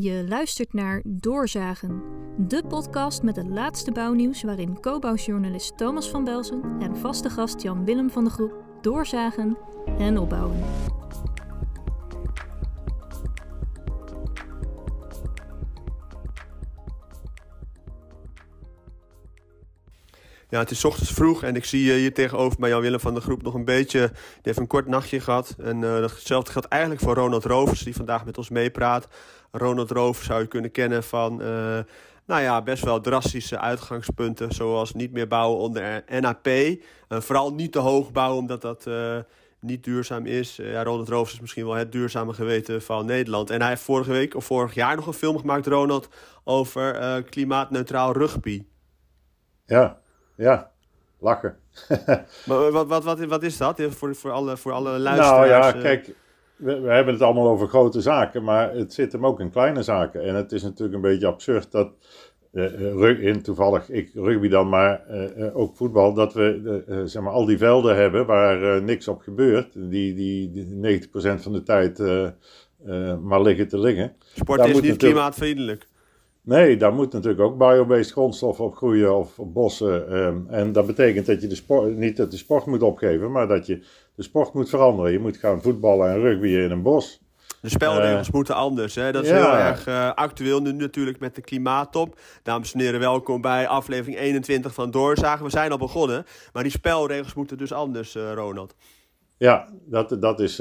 Je 0.00 0.24
luistert 0.28 0.72
naar 0.72 1.02
Doorzagen, 1.04 2.02
de 2.38 2.64
podcast 2.68 3.22
met 3.22 3.36
het 3.36 3.48
laatste 3.48 3.92
bouwnieuws 3.92 4.42
waarin 4.42 4.80
co-bouwjournalist 4.80 5.76
Thomas 5.76 6.10
van 6.10 6.24
Belzen 6.24 6.62
en 6.78 6.96
vaste 6.96 7.30
gast 7.30 7.62
Jan 7.62 7.84
Willem 7.84 8.10
van 8.10 8.24
de 8.24 8.30
Groep 8.30 8.52
doorzagen 8.80 9.58
en 9.98 10.18
opbouwen. 10.18 10.58
Ja, 20.50 20.58
het 20.58 20.70
is 20.70 20.84
ochtends 20.84 21.12
vroeg 21.12 21.42
en 21.42 21.56
ik 21.56 21.64
zie 21.64 21.92
hier 21.92 22.14
tegenover 22.14 22.58
bij 22.58 22.70
Jan 22.70 22.80
Willem 22.80 23.00
van 23.00 23.14
de 23.14 23.20
Groep 23.20 23.42
nog 23.42 23.54
een 23.54 23.64
beetje. 23.64 23.98
Die 24.08 24.40
heeft 24.42 24.58
een 24.58 24.66
kort 24.66 24.86
nachtje 24.86 25.20
gehad. 25.20 25.54
En 25.58 25.76
uh, 25.76 26.00
datzelfde 26.00 26.52
geldt 26.52 26.68
eigenlijk 26.68 27.02
voor 27.02 27.14
Ronald 27.14 27.44
Rovers, 27.44 27.82
die 27.82 27.94
vandaag 27.94 28.24
met 28.24 28.38
ons 28.38 28.48
meepraat. 28.48 29.08
Ronald 29.50 29.90
Rovers 29.90 30.26
zou 30.26 30.40
je 30.40 30.46
kunnen 30.46 30.70
kennen 30.70 31.04
van. 31.04 31.42
Uh, 31.42 31.78
nou 32.26 32.42
ja, 32.42 32.62
best 32.62 32.84
wel 32.84 33.00
drastische 33.00 33.58
uitgangspunten. 33.58 34.52
Zoals 34.52 34.94
niet 34.94 35.12
meer 35.12 35.26
bouwen 35.26 35.58
onder 35.58 36.04
NAP. 36.20 36.46
Uh, 36.46 36.76
vooral 37.08 37.54
niet 37.54 37.72
te 37.72 37.78
hoog 37.78 38.12
bouwen, 38.12 38.38
omdat 38.38 38.62
dat 38.62 38.86
uh, 38.86 39.18
niet 39.60 39.84
duurzaam 39.84 40.26
is. 40.26 40.56
ja, 40.56 40.82
Ronald 40.82 41.08
Rovers 41.08 41.32
is 41.32 41.40
misschien 41.40 41.64
wel 41.64 41.74
het 41.74 41.92
duurzame 41.92 42.32
geweten 42.32 42.82
van 42.82 43.06
Nederland. 43.06 43.50
En 43.50 43.60
hij 43.60 43.68
heeft 43.68 43.82
vorige 43.82 44.12
week 44.12 44.34
of 44.34 44.44
vorig 44.44 44.74
jaar 44.74 44.96
nog 44.96 45.06
een 45.06 45.12
film 45.12 45.38
gemaakt, 45.38 45.66
Ronald, 45.66 46.08
over 46.44 47.22
klimaatneutraal 47.22 48.12
rugby. 48.12 48.64
Ja, 49.66 49.98
ja, 50.36 50.70
lachen. 51.18 51.58
maar 52.46 52.70
wat, 52.70 52.86
wat, 52.86 53.04
wat, 53.04 53.18
wat 53.24 53.42
is 53.42 53.56
dat 53.56 53.82
voor, 53.88 54.14
voor, 54.14 54.30
alle, 54.30 54.56
voor 54.56 54.72
alle 54.72 54.98
luisteraars? 54.98 55.48
Nou 55.48 55.48
ja, 55.48 55.72
kijk, 55.72 56.14
we, 56.60 56.80
we, 56.80 56.90
hebben 56.92 57.14
het 57.14 57.22
allemaal 57.22 57.48
over 57.48 57.68
grote 57.68 58.00
zaken, 58.00 58.44
maar 58.44 58.74
het 58.74 58.92
zit 58.92 59.12
hem 59.12 59.26
ook 59.26 59.40
in 59.40 59.50
kleine 59.50 59.82
zaken. 59.82 60.24
En 60.24 60.34
het 60.34 60.52
is 60.52 60.62
natuurlijk 60.62 60.94
een 60.94 61.10
beetje 61.10 61.26
absurd 61.26 61.70
dat, 61.70 61.92
uh, 62.52 63.26
in 63.26 63.42
toevallig 63.42 63.90
ik 63.90 64.10
rugby 64.14 64.48
dan, 64.48 64.68
maar 64.68 65.04
uh, 65.10 65.56
ook 65.56 65.76
voetbal, 65.76 66.14
dat 66.14 66.34
we 66.34 66.82
uh, 66.88 67.00
zeg 67.04 67.22
maar, 67.22 67.32
al 67.32 67.44
die 67.44 67.58
velden 67.58 67.96
hebben 67.96 68.26
waar 68.26 68.82
niks 68.82 69.08
op 69.08 69.20
gebeurt. 69.20 69.72
Die, 69.72 70.14
die, 70.14 70.50
die 70.50 71.08
90% 71.08 71.10
van 71.40 71.52
de 71.52 71.62
tijd 71.62 71.98
maar 73.22 73.42
liggen 73.42 73.68
te 73.68 73.78
liggen. 73.78 74.12
Sport 74.34 74.58
Daar 74.58 74.68
is 74.68 74.80
niet 74.80 74.96
klimaatvriendelijk. 74.96 75.88
Nee, 76.42 76.76
daar 76.76 76.94
moet 76.94 77.12
natuurlijk 77.12 77.42
ook 77.42 77.58
biobased 77.58 78.12
grondstof 78.12 78.60
op 78.60 78.76
groeien 78.76 79.16
of 79.16 79.38
op 79.38 79.54
bossen. 79.54 80.16
Um, 80.16 80.46
en 80.48 80.72
dat 80.72 80.86
betekent 80.86 81.26
dat 81.26 81.42
je 81.42 81.46
de 81.46 81.54
sport, 81.54 81.96
niet 81.96 82.16
dat 82.16 82.30
de 82.30 82.36
sport 82.36 82.66
moet 82.66 82.82
opgeven, 82.82 83.30
maar 83.32 83.48
dat 83.48 83.66
je 83.66 83.82
de 84.20 84.26
sport 84.26 84.52
moet 84.52 84.68
veranderen. 84.68 85.12
Je 85.12 85.18
moet 85.18 85.36
gaan 85.36 85.62
voetballen 85.62 86.10
en 86.10 86.20
rugbyen 86.20 86.64
in 86.64 86.70
een 86.70 86.82
bos. 86.82 87.20
De 87.60 87.68
spelregels 87.68 88.26
uh, 88.26 88.32
moeten 88.32 88.54
anders. 88.54 88.94
Hè? 88.94 89.12
Dat 89.12 89.22
is 89.22 89.28
ja. 89.28 89.36
heel 89.36 89.56
erg 89.56 89.86
uh, 89.88 90.12
actueel 90.14 90.60
nu 90.60 90.72
natuurlijk 90.72 91.20
met 91.20 91.34
de 91.34 91.40
klimaattop. 91.40 92.18
Dames 92.42 92.72
en 92.72 92.80
heren, 92.80 93.00
welkom 93.00 93.40
bij 93.40 93.68
aflevering 93.68 94.18
21 94.18 94.74
van 94.74 94.90
Doorzagen. 94.90 95.44
We 95.44 95.50
zijn 95.50 95.70
al 95.70 95.78
begonnen, 95.78 96.24
maar 96.52 96.62
die 96.62 96.72
spelregels 96.72 97.34
moeten 97.34 97.58
dus 97.58 97.72
anders, 97.72 98.16
uh, 98.16 98.32
Ronald. 98.32 98.74
Ja, 99.36 99.68
dat, 99.84 100.16
dat 100.20 100.40
is 100.40 100.56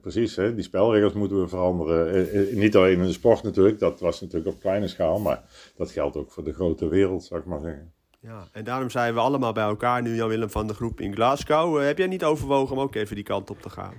precies. 0.00 0.36
Hè. 0.36 0.54
Die 0.54 0.64
spelregels 0.64 1.12
moeten 1.12 1.40
we 1.40 1.48
veranderen. 1.48 2.58
Niet 2.58 2.76
alleen 2.76 2.98
in 2.98 3.06
de 3.06 3.12
sport 3.12 3.42
natuurlijk, 3.42 3.78
dat 3.78 4.00
was 4.00 4.20
natuurlijk 4.20 4.54
op 4.54 4.60
kleine 4.60 4.88
schaal, 4.88 5.18
maar 5.18 5.42
dat 5.76 5.90
geldt 5.90 6.16
ook 6.16 6.32
voor 6.32 6.44
de 6.44 6.52
grote 6.52 6.88
wereld, 6.88 7.24
zou 7.24 7.40
ik 7.40 7.46
maar 7.46 7.60
zeggen. 7.60 7.92
Ja, 8.22 8.48
en 8.52 8.64
daarom 8.64 8.90
zijn 8.90 9.14
we 9.14 9.20
allemaal 9.20 9.52
bij 9.52 9.64
elkaar 9.64 10.02
nu, 10.02 10.14
Jan-Willem 10.14 10.50
van 10.50 10.66
de 10.66 10.74
groep 10.74 11.00
in 11.00 11.14
Glasgow. 11.14 11.78
Uh, 11.78 11.86
heb 11.86 11.98
jij 11.98 12.06
niet 12.06 12.24
overwogen 12.24 12.76
om 12.76 12.82
ook 12.82 12.94
even 12.94 13.14
die 13.14 13.24
kant 13.24 13.50
op 13.50 13.62
te 13.62 13.70
gaan? 13.70 13.94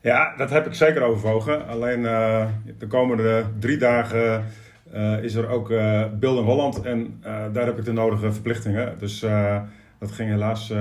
Ja, 0.00 0.36
dat 0.36 0.50
heb 0.50 0.66
ik 0.66 0.74
zeker 0.74 1.02
overwogen. 1.02 1.66
Alleen 1.66 2.02
de 2.78 2.86
komende 2.88 3.44
drie 3.58 3.76
dagen 3.76 4.44
is 5.22 5.34
er 5.34 5.48
ook 5.48 5.68
Building 6.18 6.46
Holland 6.46 6.80
en 6.80 7.20
daar 7.52 7.66
heb 7.66 7.78
ik 7.78 7.84
de 7.84 7.92
nodige 7.92 8.32
verplichtingen. 8.32 8.98
Dus 8.98 9.20
dat 9.98 10.12
ging 10.12 10.30
helaas 10.30 10.72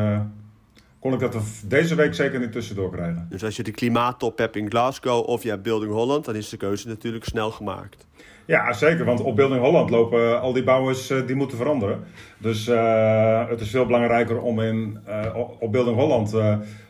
kon 1.00 1.14
ik 1.14 1.20
dat 1.20 1.36
deze 1.66 1.96
week 1.96 2.14
zeker 2.14 2.40
niet 2.40 2.52
tussendoor 2.52 2.92
krijgen. 2.92 3.28
Dus 3.30 3.44
als 3.44 3.56
je 3.56 3.64
de 3.64 3.72
klimaattop 3.72 4.38
hebt 4.38 4.56
in 4.56 4.70
Glasgow 4.70 5.28
of 5.28 5.44
je 5.44 5.50
hebt 5.50 5.64
Building 5.64 5.92
Holland, 5.92 6.26
dan 6.26 6.36
is 6.36 6.50
de 6.50 6.58
keuze 6.58 6.88
natuurlijk 6.88 7.26
snel 7.26 7.52
gemaakt. 7.52 8.08
Ja, 8.52 8.74
zeker. 8.74 9.06
Want 9.06 9.22
op 9.22 9.36
Building 9.36 9.62
Holland 9.62 9.90
lopen 9.90 10.42
al 10.42 10.54
die 10.54 10.64
bouwers 10.64 11.12
uh, 11.12 11.28
die 11.28 11.36
moeten 11.36 11.58
veranderen. 11.58 12.00
Dus 12.38 12.68
uh, 12.68 13.50
het 13.50 13.62
is 13.62 13.70
veel 13.70 13.86
belangrijker 13.86 14.42
om 14.42 14.62
in, 14.62 15.00
uh, 15.08 15.38
op 15.60 15.72
Building 15.72 15.98
Holland 15.98 16.32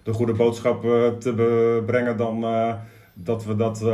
de 0.03 0.13
goede 0.13 0.33
boodschap 0.33 0.81
te 1.19 1.83
brengen 1.85 2.17
dan 2.17 2.45
dat 3.13 3.45
we 3.45 3.55
dat 3.55 3.85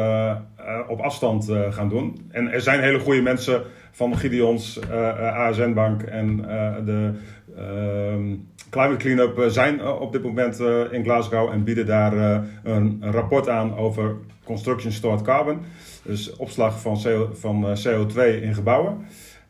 op 0.88 1.00
afstand 1.00 1.51
gaan 1.69 1.89
doen. 1.89 2.29
En 2.31 2.51
er 2.51 2.61
zijn 2.61 2.81
hele 2.81 3.00
goede 3.00 3.22
mensen 3.22 3.63
van 3.91 4.17
Gideons, 4.17 4.79
ASN 5.19 5.73
Bank 5.73 6.01
en 6.01 6.38
de 6.85 7.13
ehm, 7.57 8.35
Climate 8.69 8.97
Cleanup 8.97 9.39
eh, 9.39 9.47
zijn 9.47 9.79
eh, 9.79 10.01
op 10.01 10.11
dit 10.11 10.23
moment 10.23 10.59
eh, 10.59 10.81
in 10.91 11.03
Glasgow 11.03 11.51
en 11.51 11.63
bieden 11.63 11.85
daar 11.85 12.44
een, 12.63 13.03
rapport 13.11 13.50
aan 13.50 13.75
over 13.75 14.16
Construction 14.44 14.91
Stored 14.91 15.22
Carbon. 15.22 15.59
Dus 16.03 16.35
opslag 16.35 16.81
van, 16.81 17.00
CO, 17.03 17.29
van 17.33 17.78
CO2 17.88 18.41
in 18.41 18.53
gebouwen. 18.53 18.97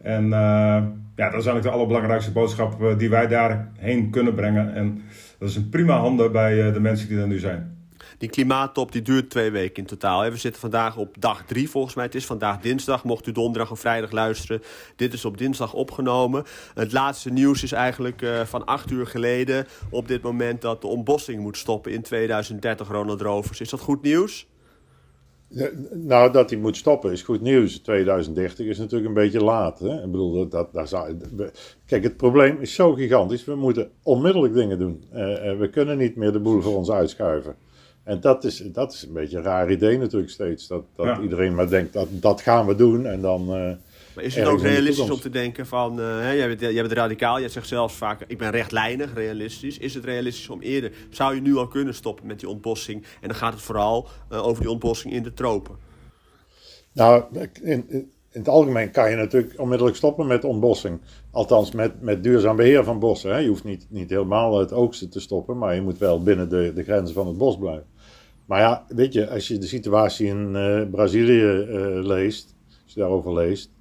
En 0.02 0.30
ja, 0.30 1.30
dat 1.30 1.40
is 1.40 1.46
eigenlijk 1.46 1.64
de 1.64 1.70
allerbelangrijkste 1.72 2.32
boodschap 2.32 3.00
die 3.00 3.10
wij 3.10 3.28
daarheen 3.28 4.10
kunnen 4.10 4.36
brengen. 4.36 4.74
En 4.74 5.02
dat 5.40 5.50
is 5.50 5.56
een 5.56 5.70
prima 5.70 5.98
handen 5.98 6.32
bij 6.32 6.72
de 6.72 6.80
mensen 6.80 7.08
die 7.08 7.20
er 7.20 7.28
nu 7.28 7.40
zijn. 7.40 7.77
Die 8.18 8.30
klimaattop 8.30 8.92
die 8.92 9.02
duurt 9.02 9.30
twee 9.30 9.52
weken 9.52 9.76
in 9.76 9.86
totaal. 9.86 10.30
We 10.32 10.38
zitten 10.38 10.62
vandaag 10.62 10.98
op 10.98 11.16
dag 11.20 11.46
drie 11.46 11.70
volgens 11.70 11.96
mij. 11.96 12.06
Het 12.06 12.16
is 12.16 12.26
vandaag 12.26 12.60
dinsdag. 12.60 13.04
Mocht 13.04 13.28
u 13.28 13.32
donderdag 13.32 13.72
of 13.72 13.80
vrijdag 13.80 14.12
luisteren. 14.12 14.62
Dit 14.96 15.14
is 15.14 15.26
op 15.26 15.38
dinsdag 15.38 15.74
opgenomen. 15.74 16.44
Het 16.74 16.92
laatste 16.92 17.30
nieuws 17.30 17.64
is 17.64 17.72
eigenlijk 17.72 18.22
uh, 18.22 18.42
van 18.42 18.66
acht 18.66 18.92
uur 18.92 19.08
geleden. 19.08 19.68
Op 19.90 20.08
dit 20.08 20.22
moment 20.22 20.62
dat 20.62 20.82
de 20.82 20.88
ontbossing 20.88 21.42
moet 21.42 21.58
stoppen 21.58 21.92
in 21.92 22.02
2030, 22.02 22.88
Ronald 22.88 23.22
Rovers. 23.22 23.62
Is 23.62 23.70
dat 23.70 23.80
goed 23.80 24.02
nieuws? 24.02 24.48
Nou, 25.94 26.32
dat 26.32 26.50
hij 26.50 26.60
moet 26.60 26.78
stoppen 26.78 27.12
is 27.12 27.22
goed 27.22 27.42
nieuws. 27.42 27.78
2030 27.78 28.66
is 28.66 28.78
natuurlijk 28.78 29.08
een 29.08 29.14
beetje 29.14 29.44
laat. 29.44 29.80
Hè? 29.80 30.04
Ik 30.04 30.12
bedoel, 30.12 30.48
dat, 30.48 30.70
zou, 30.84 31.18
kijk, 31.86 32.04
het 32.04 32.18
probleem 32.18 32.58
is 32.60 32.74
zo 32.74 32.94
gigantisch. 32.94 33.46
We 33.46 33.56
moeten 33.56 33.90
onmiddellijk 34.04 34.54
dingen 34.54 34.80
doen. 34.80 35.04
Uh, 35.10 35.18
we 35.58 35.70
kunnen 35.72 35.98
niet 35.98 36.16
meer 36.16 36.32
de 36.32 36.40
boel 36.40 36.62
voor 36.62 36.76
ons 36.76 36.92
uitschuiven. 36.92 37.56
En 38.08 38.20
dat 38.20 38.44
is, 38.44 38.58
dat 38.58 38.94
is 38.94 39.04
een 39.04 39.14
beetje 39.14 39.38
een 39.38 39.44
raar 39.44 39.72
idee 39.72 39.98
natuurlijk 39.98 40.32
steeds. 40.32 40.68
Dat, 40.68 40.84
dat 40.96 41.18
iedereen 41.22 41.56
maar 41.56 41.70
denkt, 41.70 41.94
dat, 41.94 42.08
dat 42.12 42.42
gaan 42.42 42.66
we 42.66 42.76
doen 42.76 43.06
en 43.06 43.22
dan... 43.22 43.42
Uh, 43.42 43.72
maar 44.16 44.24
is 44.24 44.36
het 44.36 44.46
ook 44.46 44.62
realistisch 44.62 45.10
om 45.10 45.20
te 45.20 45.30
denken 45.30 45.68
van, 45.68 46.00
uh, 46.00 46.06
hè, 46.06 46.32
jij, 46.32 46.48
bent, 46.48 46.60
jij 46.60 46.82
bent 46.82 46.92
radicaal, 46.92 47.40
jij 47.40 47.50
zegt 47.50 47.68
zelfs 47.68 47.96
vaak, 47.96 48.24
ik 48.28 48.38
ben 48.38 48.52
rechtlijnig, 48.52 49.14
realistisch. 49.14 49.78
Is 49.78 49.94
het 49.94 50.06
realistisch 50.06 50.50
om 50.50 50.62
eerder, 50.62 50.92
zou 51.10 51.36
je 51.36 51.42
nu 51.42 51.56
al 51.56 51.68
kunnen 51.68 51.94
stoppen 51.94 52.28
met 52.28 52.40
die 52.40 52.50
ontbossing? 52.50 53.04
En 53.22 53.28
dan 53.28 53.38
gaat 53.38 53.54
het 53.54 53.62
vooral 53.62 54.08
uh, 54.32 54.48
over 54.48 54.62
die 54.62 54.72
ontbossing 54.72 55.14
in 55.14 55.24
de 55.24 55.34
tropen. 55.34 55.76
Nou, 56.94 57.24
in, 57.62 57.86
in, 57.90 58.12
het 58.32 58.48
algemeen 58.48 58.92
kan 58.92 59.10
je 59.10 59.16
natuurlijk 59.16 59.60
onmiddellijk 59.60 59.98
stoppen 59.98 60.28
met 60.28 60.44
ontbossing. 60.44 61.00
Althans, 61.32 61.72
met, 61.72 62.02
met 62.02 62.24
duurzaam 62.24 62.56
beheer 62.56 62.84
van 62.84 63.00
bossen. 63.00 63.32
Hè. 63.32 63.38
Je 63.38 63.48
hoeft 63.48 63.64
niet, 63.64 63.86
niet 63.90 64.10
helemaal 64.10 64.60
het 64.60 64.74
oogsten 64.74 65.10
te 65.10 65.20
stoppen, 65.20 65.58
maar 65.58 65.76
je 65.76 65.82
moet 65.82 65.98
wel 65.98 66.24
binnen 66.24 66.50
de, 66.50 66.72
de 66.76 66.84
grenzen 66.84 67.16
van 67.16 67.28
het 67.28 67.38
bos 67.38 67.58
blijven. 67.58 67.86
Maar 68.48 68.60
ja, 68.60 68.86
weet 68.88 69.14
je, 69.14 69.30
als 69.30 69.48
je 69.48 69.58
de 69.58 69.68
situatie 69.68 70.28
in 70.28 70.54
uh, 70.56 70.82
Brazilië 70.92 71.42
uh, 71.42 72.06
leest, 72.06 72.56
als 72.84 72.94
je 72.94 73.00
daarover 73.00 73.34
leest, 73.34 73.72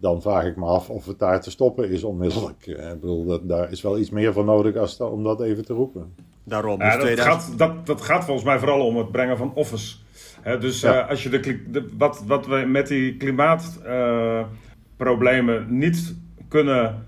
dan 0.00 0.22
vraag 0.22 0.44
ik 0.44 0.56
me 0.56 0.64
af 0.64 0.90
of 0.90 1.06
het 1.06 1.18
daar 1.18 1.40
te 1.40 1.50
stoppen 1.50 1.90
is 1.90 2.04
onmiddellijk. 2.04 2.66
Uh, 2.66 2.90
ik 2.92 3.00
bedoel, 3.00 3.24
dat, 3.24 3.48
daar 3.48 3.70
is 3.70 3.82
wel 3.82 3.98
iets 3.98 4.10
meer 4.10 4.32
voor 4.32 4.44
nodig 4.44 4.76
als 4.76 5.00
om 5.00 5.22
dat 5.22 5.42
even 5.42 5.64
te 5.64 5.72
roepen. 5.72 6.14
Daarom. 6.44 6.80
Ja, 6.80 6.96
dus 6.96 7.16
dat, 7.16 7.24
gaat, 7.24 7.52
dat, 7.56 7.86
dat 7.86 8.00
gaat 8.00 8.24
volgens 8.24 8.46
mij 8.46 8.58
vooral 8.58 8.86
om 8.86 8.96
het 8.96 9.12
brengen 9.12 9.36
van 9.36 9.54
offers. 9.54 10.04
dus 10.60 10.80
ja. 10.80 11.00
als 11.00 11.22
je 11.22 11.28
de, 11.28 11.70
de, 11.70 11.88
wat, 11.98 12.22
wat 12.26 12.46
we 12.46 12.56
met 12.56 12.86
die 12.86 13.16
klimaatproblemen 13.16 15.78
niet 15.78 16.14
kunnen 16.48 17.06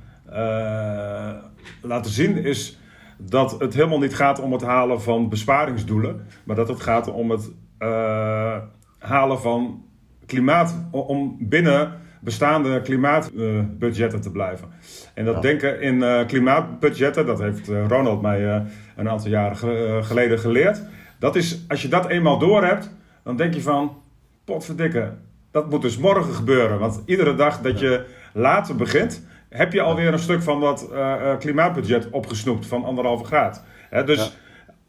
laten 1.82 2.10
zien, 2.10 2.36
is 2.36 2.78
dat 3.16 3.60
het 3.60 3.74
helemaal 3.74 3.98
niet 3.98 4.14
gaat 4.14 4.40
om 4.40 4.52
het 4.52 4.62
halen 4.62 5.02
van 5.02 5.28
besparingsdoelen, 5.28 6.26
maar 6.44 6.56
dat 6.56 6.68
het 6.68 6.80
gaat 6.80 7.12
om 7.12 7.30
het 7.30 7.52
uh, 7.78 8.56
halen 8.98 9.40
van 9.40 9.84
klimaat, 10.26 10.86
om 10.90 11.36
binnen 11.40 11.92
bestaande 12.20 12.80
klimaatbudgetten 12.80 14.20
te 14.20 14.30
blijven. 14.30 14.68
En 15.14 15.24
dat 15.24 15.34
ja. 15.34 15.40
denken 15.40 15.80
in 15.80 15.94
uh, 15.94 16.26
klimaatbudgetten, 16.26 17.26
dat 17.26 17.38
heeft 17.38 17.68
Ronald 17.88 18.22
mij 18.22 18.66
een 18.96 19.08
aantal 19.08 19.30
jaren 19.30 19.56
ge 19.56 19.98
geleden 20.02 20.38
geleerd. 20.38 20.82
Dat 21.18 21.36
is, 21.36 21.64
als 21.68 21.82
je 21.82 21.88
dat 21.88 22.08
eenmaal 22.08 22.38
door 22.38 22.64
hebt, 22.64 22.90
dan 23.22 23.36
denk 23.36 23.54
je 23.54 23.62
van, 23.62 24.02
potverdikke, 24.44 25.12
dat 25.50 25.70
moet 25.70 25.82
dus 25.82 25.98
morgen 25.98 26.34
gebeuren. 26.34 26.78
Want 26.78 27.02
iedere 27.06 27.34
dag 27.34 27.60
dat 27.60 27.80
je 27.80 28.04
later 28.32 28.76
begint, 28.76 29.26
heb 29.56 29.72
je 29.72 29.80
alweer 29.80 30.12
een 30.12 30.18
stuk 30.18 30.42
van 30.42 30.60
dat 30.60 30.88
uh, 30.92 31.36
klimaatbudget 31.38 32.10
opgesnoept 32.10 32.66
van 32.66 32.84
anderhalve 32.84 33.24
graad. 33.24 33.62
Hè, 33.90 34.04
dus 34.04 34.36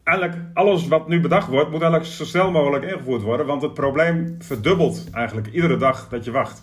eigenlijk 0.04 0.38
alles 0.54 0.88
wat 0.88 1.08
nu 1.08 1.20
bedacht 1.20 1.48
wordt, 1.48 1.70
moet 1.70 1.82
eigenlijk 1.82 2.10
zo 2.10 2.24
snel 2.24 2.50
mogelijk 2.50 2.84
ingevoerd 2.84 3.22
worden. 3.22 3.46
Want 3.46 3.62
het 3.62 3.74
probleem 3.74 4.36
verdubbelt 4.38 5.06
eigenlijk 5.12 5.46
iedere 5.46 5.76
dag 5.76 6.08
dat 6.08 6.24
je 6.24 6.30
wacht. 6.30 6.62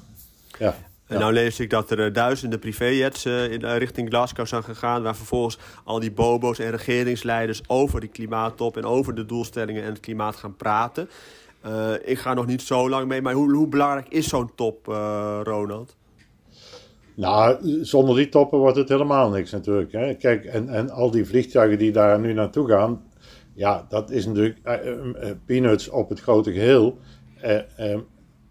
Ja. 0.59 0.75
En 1.07 1.19
nou 1.19 1.33
lees 1.33 1.59
ik 1.59 1.69
dat 1.69 1.91
er 1.91 2.05
uh, 2.05 2.13
duizenden 2.13 2.59
privéjets 2.59 3.25
uh, 3.25 3.51
in, 3.51 3.65
uh, 3.65 3.77
richting 3.77 4.09
Glasgow 4.09 4.45
zijn 4.45 4.63
gegaan. 4.63 5.03
Waar 5.03 5.15
vervolgens 5.15 5.57
al 5.83 5.99
die 5.99 6.11
bobo's 6.11 6.59
en 6.59 6.71
regeringsleiders 6.71 7.61
over 7.67 7.99
die 7.99 8.09
klimaattop 8.09 8.77
en 8.77 8.85
over 8.85 9.15
de 9.15 9.25
doelstellingen 9.25 9.83
en 9.83 9.89
het 9.89 9.99
klimaat 9.99 10.35
gaan 10.35 10.55
praten. 10.55 11.09
ik 12.03 12.19
ga 12.19 12.33
nog 12.33 12.45
niet 12.45 12.61
zo 12.61 12.89
lang 12.89 13.07
mee, 13.07 13.21
maar 13.21 13.33
hoe, 13.33 13.53
hoe 13.53 13.67
belangrijk 13.67 14.07
is 14.09 14.27
zo'n 14.27 14.51
top, 14.55 14.85
Ronald? 15.43 15.95
Nou, 17.15 17.57
zonder 17.81 18.15
die 18.15 18.29
toppen 18.29 18.59
wordt 18.59 18.77
het 18.77 18.89
helemaal 18.89 19.29
niks 19.29 19.51
natuurlijk. 19.51 19.91
Hè. 19.91 20.13
Kijk, 20.13 20.45
en, 20.45 20.69
en 20.69 20.89
al 20.89 21.11
die 21.11 21.25
vliegtuigen 21.25 21.77
die 21.77 21.91
daar 21.91 22.19
nu 22.19 22.33
naartoe 22.33 22.69
gaan, 22.69 23.03
ja, 23.53 23.85
dat 23.89 24.11
is 24.11 24.25
natuurlijk 24.25 24.59
peanuts 25.45 25.89
op 25.89 26.09
het 26.09 26.19
grote 26.19 26.51
geheel 26.51 26.97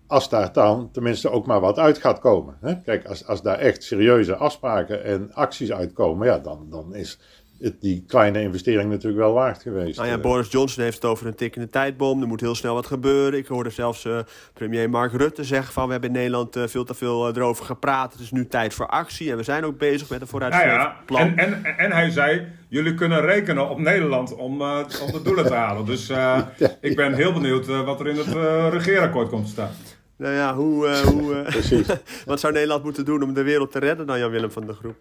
als 0.06 0.28
daar 0.28 0.52
dan 0.52 0.90
tenminste 0.92 1.30
ook 1.30 1.46
maar 1.46 1.60
wat 1.60 1.78
uit 1.78 1.98
gaat 1.98 2.18
komen. 2.18 2.56
Hè? 2.60 2.80
Kijk, 2.80 3.06
als, 3.06 3.26
als 3.26 3.42
daar 3.42 3.58
echt 3.58 3.82
serieuze 3.82 4.36
afspraken 4.36 5.04
en 5.04 5.32
acties 5.32 5.72
uitkomen, 5.72 6.26
ja, 6.26 6.38
dan, 6.38 6.66
dan 6.70 6.94
is 6.94 7.18
het, 7.64 7.80
die 7.80 8.04
kleine 8.06 8.40
investering 8.40 8.90
natuurlijk 8.90 9.22
wel 9.22 9.32
waard 9.32 9.62
geweest. 9.62 9.96
Nou 9.96 10.08
ja, 10.08 10.18
Boris 10.18 10.50
Johnson 10.50 10.82
heeft 10.82 10.94
het 10.94 11.04
over 11.04 11.26
een 11.26 11.34
tikkende 11.34 11.68
tijdbom. 11.68 12.20
Er 12.20 12.28
moet 12.28 12.40
heel 12.40 12.54
snel 12.54 12.74
wat 12.74 12.86
gebeuren. 12.86 13.38
Ik 13.38 13.46
hoorde 13.46 13.70
zelfs 13.70 14.04
uh, 14.04 14.18
premier 14.52 14.90
Mark 14.90 15.12
Rutte 15.12 15.44
zeggen 15.44 15.72
van... 15.72 15.86
we 15.86 15.92
hebben 15.92 16.10
in 16.10 16.16
Nederland 16.16 16.56
uh, 16.56 16.66
veel 16.66 16.84
te 16.84 16.94
veel 16.94 17.28
uh, 17.28 17.36
erover 17.36 17.64
gepraat. 17.64 18.12
Het 18.12 18.20
is 18.20 18.30
nu 18.30 18.46
tijd 18.46 18.74
voor 18.74 18.86
actie. 18.86 19.30
En 19.30 19.36
we 19.36 19.42
zijn 19.42 19.64
ook 19.64 19.78
bezig 19.78 20.10
met 20.10 20.20
een 20.20 20.26
vooruitstrevend 20.26 20.82
ja, 20.82 20.88
ja. 20.88 20.96
plan. 21.04 21.36
En, 21.36 21.64
en, 21.64 21.78
en 21.78 21.92
hij 21.92 22.10
zei, 22.10 22.46
jullie 22.68 22.94
kunnen 22.94 23.20
rekenen 23.20 23.68
op 23.68 23.78
Nederland 23.78 24.34
om, 24.34 24.62
om 24.62 25.12
de 25.12 25.20
doelen 25.22 25.46
te 25.46 25.54
halen. 25.54 25.84
Dus 25.84 26.10
ik 26.80 26.96
ben 26.96 27.14
heel 27.14 27.32
benieuwd 27.32 27.66
wat 27.66 28.00
er 28.00 28.08
in 28.08 28.16
het 28.16 28.32
regeerakkoord 28.72 29.28
komt 29.28 29.44
te 29.44 29.50
staan. 29.50 29.70
Nou 30.16 30.34
ja, 30.34 30.54
hoe, 30.54 30.86
uh, 30.86 30.96
hoe, 30.96 31.46
uh, 31.72 31.88
wat 32.26 32.40
zou 32.40 32.52
Nederland 32.52 32.84
moeten 32.84 33.04
doen 33.04 33.22
om 33.22 33.34
de 33.34 33.42
wereld 33.42 33.72
te 33.72 33.78
redden 33.78 34.06
dan 34.06 34.18
Jan-Willem 34.18 34.50
van 34.50 34.66
de 34.66 34.72
Groep? 34.72 34.96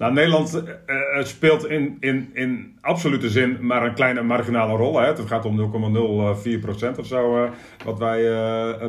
Nou, 0.00 0.12
Nederland 0.12 0.64
uh, 0.86 1.24
speelt 1.24 1.66
in, 1.66 1.96
in, 2.00 2.30
in 2.32 2.78
absolute 2.80 3.30
zin 3.30 3.58
maar 3.60 3.84
een 3.84 3.94
kleine 3.94 4.22
marginale 4.22 4.76
rol. 4.76 5.00
Hè. 5.00 5.06
Het 5.06 5.20
gaat 5.20 5.44
om 5.44 5.72
0,04% 6.94 6.98
of 6.98 7.06
zo 7.06 7.48
wat 7.84 7.98
wij 7.98 8.22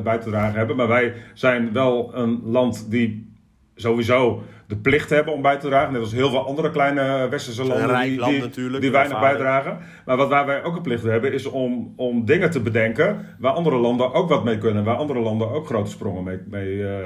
bij 0.01 0.17
te 0.17 0.29
dragen 0.29 0.57
hebben. 0.57 0.75
Maar 0.75 0.87
wij 0.87 1.13
zijn 1.33 1.73
wel 1.73 2.11
een 2.15 2.41
land 2.43 2.91
die 2.91 3.31
sowieso 3.75 4.43
de 4.67 4.77
plicht 4.77 5.09
hebben 5.09 5.33
om 5.33 5.41
bij 5.41 5.57
te 5.57 5.67
dragen. 5.67 5.93
Net 5.93 6.01
als 6.01 6.11
heel 6.11 6.29
veel 6.29 6.47
andere 6.47 6.71
kleine 6.71 7.27
westerse 7.29 7.65
landen 7.65 8.01
die, 8.01 8.49
die, 8.49 8.79
die 8.79 8.91
weinig 8.91 9.19
bijdragen. 9.19 9.77
Maar 10.05 10.17
wat 10.17 10.29
wij 10.29 10.63
ook 10.63 10.75
een 10.75 10.81
plicht 10.81 11.03
hebben 11.03 11.33
is 11.33 11.45
om, 11.45 11.93
om 11.95 12.25
dingen 12.25 12.51
te 12.51 12.61
bedenken 12.61 13.25
waar 13.39 13.53
andere 13.53 13.75
landen 13.75 14.13
ook 14.13 14.29
wat 14.29 14.43
mee 14.43 14.57
kunnen. 14.57 14.83
Waar 14.83 14.95
andere 14.95 15.19
landen 15.19 15.51
ook 15.51 15.65
grote 15.65 15.91
sprongen 15.91 16.23
mee, 16.23 16.39
mee 16.47 16.75
uh, 16.75 17.05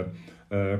uh, 0.49 0.73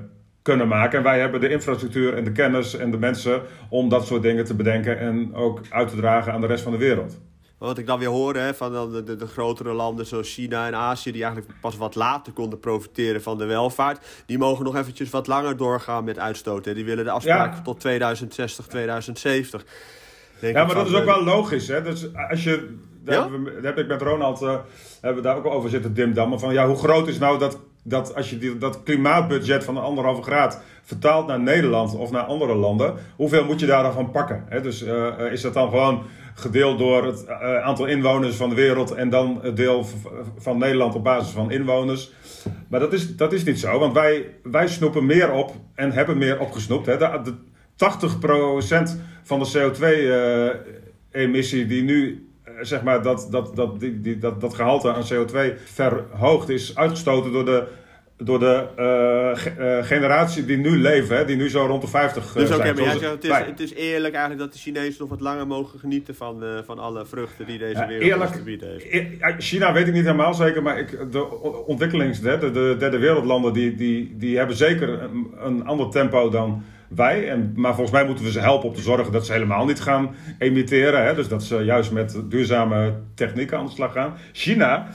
kunnen 0.45 0.68
maken. 0.68 0.97
En 0.97 1.03
wij 1.03 1.19
hebben 1.19 1.39
de 1.39 1.50
infrastructuur 1.50 2.18
en 2.18 2.24
de 2.24 2.31
kennis 2.31 2.75
en 2.75 2.92
de 2.92 2.97
mensen 2.97 3.42
om 3.69 3.89
dat 3.89 4.06
soort 4.06 4.21
dingen 4.21 4.45
te 4.45 4.56
bedenken 4.56 5.00
en 5.00 5.36
ook 5.36 5.62
uit 5.69 5.89
te 5.89 5.95
dragen 5.95 6.33
aan 6.33 6.42
de 6.42 6.47
rest 6.47 6.63
van 6.63 6.71
de 6.71 6.77
wereld. 6.77 7.19
Wat 7.57 7.77
ik 7.77 7.86
dan 7.86 8.00
weer 8.00 8.07
hoor 8.07 8.36
hè, 8.36 8.53
van 8.53 8.92
de, 8.92 9.03
de, 9.03 9.15
de, 9.15 9.27
grotere 9.27 9.74
landen 9.74 10.06
zoals 10.06 10.33
China 10.33 10.68
en 10.68 10.75
Azië, 10.75 11.12
die 11.12 11.24
eigenlijk 11.24 11.53
pas 11.62 11.77
wat 11.77 11.95
later 11.95 12.33
konden 12.33 12.59
profiteren 12.59 13.21
van 13.21 13.38
de 13.38 13.45
welvaart, 13.45 14.06
die 14.25 14.38
mogen 14.38 14.65
nog 14.65 14.75
eventjes 14.75 15.09
wat 15.09 15.27
langer 15.27 15.57
doorgaan 15.57 16.03
met 16.03 16.19
uitstoten. 16.19 16.75
Die 16.75 16.86
willen 16.86 17.03
de 17.03 17.12
afspraak 17.12 17.63
tot 17.63 17.80
2060, 17.80 18.68
2070. 18.68 19.65
Denk 20.39 20.56
ja, 20.56 20.65
maar 20.65 20.75
dat 20.75 20.88
is 20.88 20.94
ook 20.94 21.06
wel 21.06 21.24
logisch. 21.24 21.68
Hè? 21.68 21.81
Dus 21.81 22.15
als 22.30 22.44
je, 22.44 22.77
daar, 23.03 23.15
ja? 23.15 23.30
we, 23.30 23.53
daar 23.53 23.63
heb 23.63 23.77
ik 23.77 23.88
met 23.88 24.01
Ronald 24.01 24.42
uh, 24.42 24.56
hebben 25.01 25.24
we 25.24 25.27
daar 25.27 25.38
ook 25.38 25.45
over 25.45 25.69
zitten 25.69 25.94
dimdammen. 25.94 26.39
Van 26.39 26.53
ja, 26.53 26.68
hoe 26.68 26.77
groot 26.77 27.07
is 27.07 27.18
nou 27.18 27.39
dat, 27.39 27.59
dat 27.87 28.15
als 28.15 28.29
je 28.29 28.37
die, 28.37 28.57
dat 28.57 28.83
klimaatbudget 28.83 29.63
van 29.63 29.73
de 29.73 29.79
anderhalve 29.79 30.21
graad 30.21 30.61
vertaalt 30.83 31.27
naar 31.27 31.39
Nederland 31.39 31.95
of 31.95 32.11
naar 32.11 32.23
andere 32.23 32.55
landen, 32.55 32.93
hoeveel 33.15 33.45
moet 33.45 33.59
je 33.59 33.65
daar 33.65 33.83
dan 33.83 33.93
van 33.93 34.11
pakken? 34.11 34.45
Dus 34.61 34.83
uh, 34.83 35.31
is 35.31 35.41
dat 35.41 35.53
dan 35.53 35.69
gewoon 35.69 36.03
gedeeld 36.35 36.77
door 36.77 37.05
het 37.05 37.25
uh, 37.27 37.63
aantal 37.63 37.85
inwoners 37.85 38.35
van 38.35 38.49
de 38.49 38.55
wereld 38.55 38.91
en 38.91 39.09
dan 39.09 39.39
het 39.41 39.57
deel 39.57 39.85
van 40.37 40.57
Nederland 40.57 40.95
op 40.95 41.03
basis 41.03 41.31
van 41.31 41.51
inwoners. 41.51 42.11
Maar 42.67 42.79
dat 42.79 42.93
is, 42.93 43.15
dat 43.15 43.33
is 43.33 43.43
niet 43.43 43.59
zo, 43.59 43.79
want 43.79 43.93
wij, 43.93 44.25
wij 44.43 44.67
snoepen 44.67 45.05
meer 45.05 45.31
op 45.31 45.53
en 45.75 45.91
hebben 45.91 46.17
meer 46.17 46.39
opgesnoept. 46.39 46.85
De, 46.85 47.21
de 47.23 47.33
80% 48.95 48.99
van 49.23 49.39
de 49.39 49.51
CO2-emissie 49.53 51.61
uh, 51.61 51.69
die 51.69 51.83
nu, 51.83 52.25
zeg 52.62 52.84
maar, 52.84 53.02
dat, 53.02 53.28
dat, 53.31 53.56
dat, 53.56 53.80
die, 53.80 54.02
die, 54.02 54.18
dat, 54.18 54.42
dat 54.42 54.54
gehalte 54.54 54.94
aan 54.94 55.04
CO2 55.13 55.38
verhoogd 55.63 56.50
is 56.50 56.75
uitgestoten 56.75 57.31
door 57.31 57.46
de 57.46 57.68
door 58.18 58.40
de 58.40 58.68
uh, 58.80 59.66
uh, 59.66 59.84
generatie 59.84 60.46
die 60.46 60.57
nu 60.57 60.78
leven, 60.78 61.18
hè, 61.18 61.25
die 61.25 61.36
nu 61.36 61.50
zo 61.50 61.66
rond 61.66 61.81
de 61.81 61.88
50 61.88 62.28
uh, 62.28 62.34
dus 62.34 62.48
zijn. 62.48 62.60
Okay, 62.60 62.74
maar 62.74 63.12
het, 63.12 63.24
is, 63.24 63.31
het 63.31 63.60
is 63.60 63.74
eerlijk 63.74 64.13
eigenlijk 64.13 64.44
dat 64.44 64.54
de 64.54 64.60
Chinezen 64.60 64.96
nog 65.00 65.10
wat 65.10 65.22
langer 65.22 65.48
mogen 65.48 65.80
genieten 65.80 66.16
van, 66.16 66.44
van 66.66 66.80
alle 66.80 67.06
vruchten 67.06 67.46
die 67.46 67.57
deze 67.57 67.86
wereld 67.86 68.04
eerlijk, 68.04 68.31
gebied 68.31 68.62
heeft. 68.62 68.86
China 69.44 69.74
weet 69.74 69.88
ik 69.88 69.94
niet 69.94 70.06
helemaal 70.06 70.34
zeker, 70.34 70.62
maar 70.62 70.80
ik, 70.80 71.12
de 71.12 71.42
ontwikkelings, 71.66 72.22
de, 72.22 72.38
de 72.52 72.75
derde 72.80 72.98
wereldlanden, 72.98 73.54
die, 73.54 73.75
die, 73.75 74.16
die 74.18 74.38
hebben 74.38 74.56
zeker 74.56 75.02
een, 75.02 75.34
een 75.38 75.66
ander 75.66 75.90
tempo 75.90 76.30
dan 76.30 76.63
wij. 76.89 77.29
En, 77.29 77.53
maar 77.55 77.73
volgens 77.73 77.95
mij 77.95 78.05
moeten 78.05 78.25
we 78.25 78.31
ze 78.31 78.39
helpen 78.39 78.69
om 78.69 78.75
te 78.75 78.81
zorgen 78.81 79.11
dat 79.11 79.25
ze 79.25 79.31
helemaal 79.31 79.65
niet 79.65 79.81
gaan 79.81 80.15
emitteren. 80.39 81.05
Hè? 81.05 81.15
Dus 81.15 81.27
dat 81.27 81.43
ze 81.43 81.63
juist 81.63 81.91
met 81.91 82.21
duurzame 82.29 82.93
technieken 83.15 83.57
aan 83.57 83.65
de 83.65 83.71
slag 83.71 83.91
gaan. 83.91 84.13
China 84.31 84.87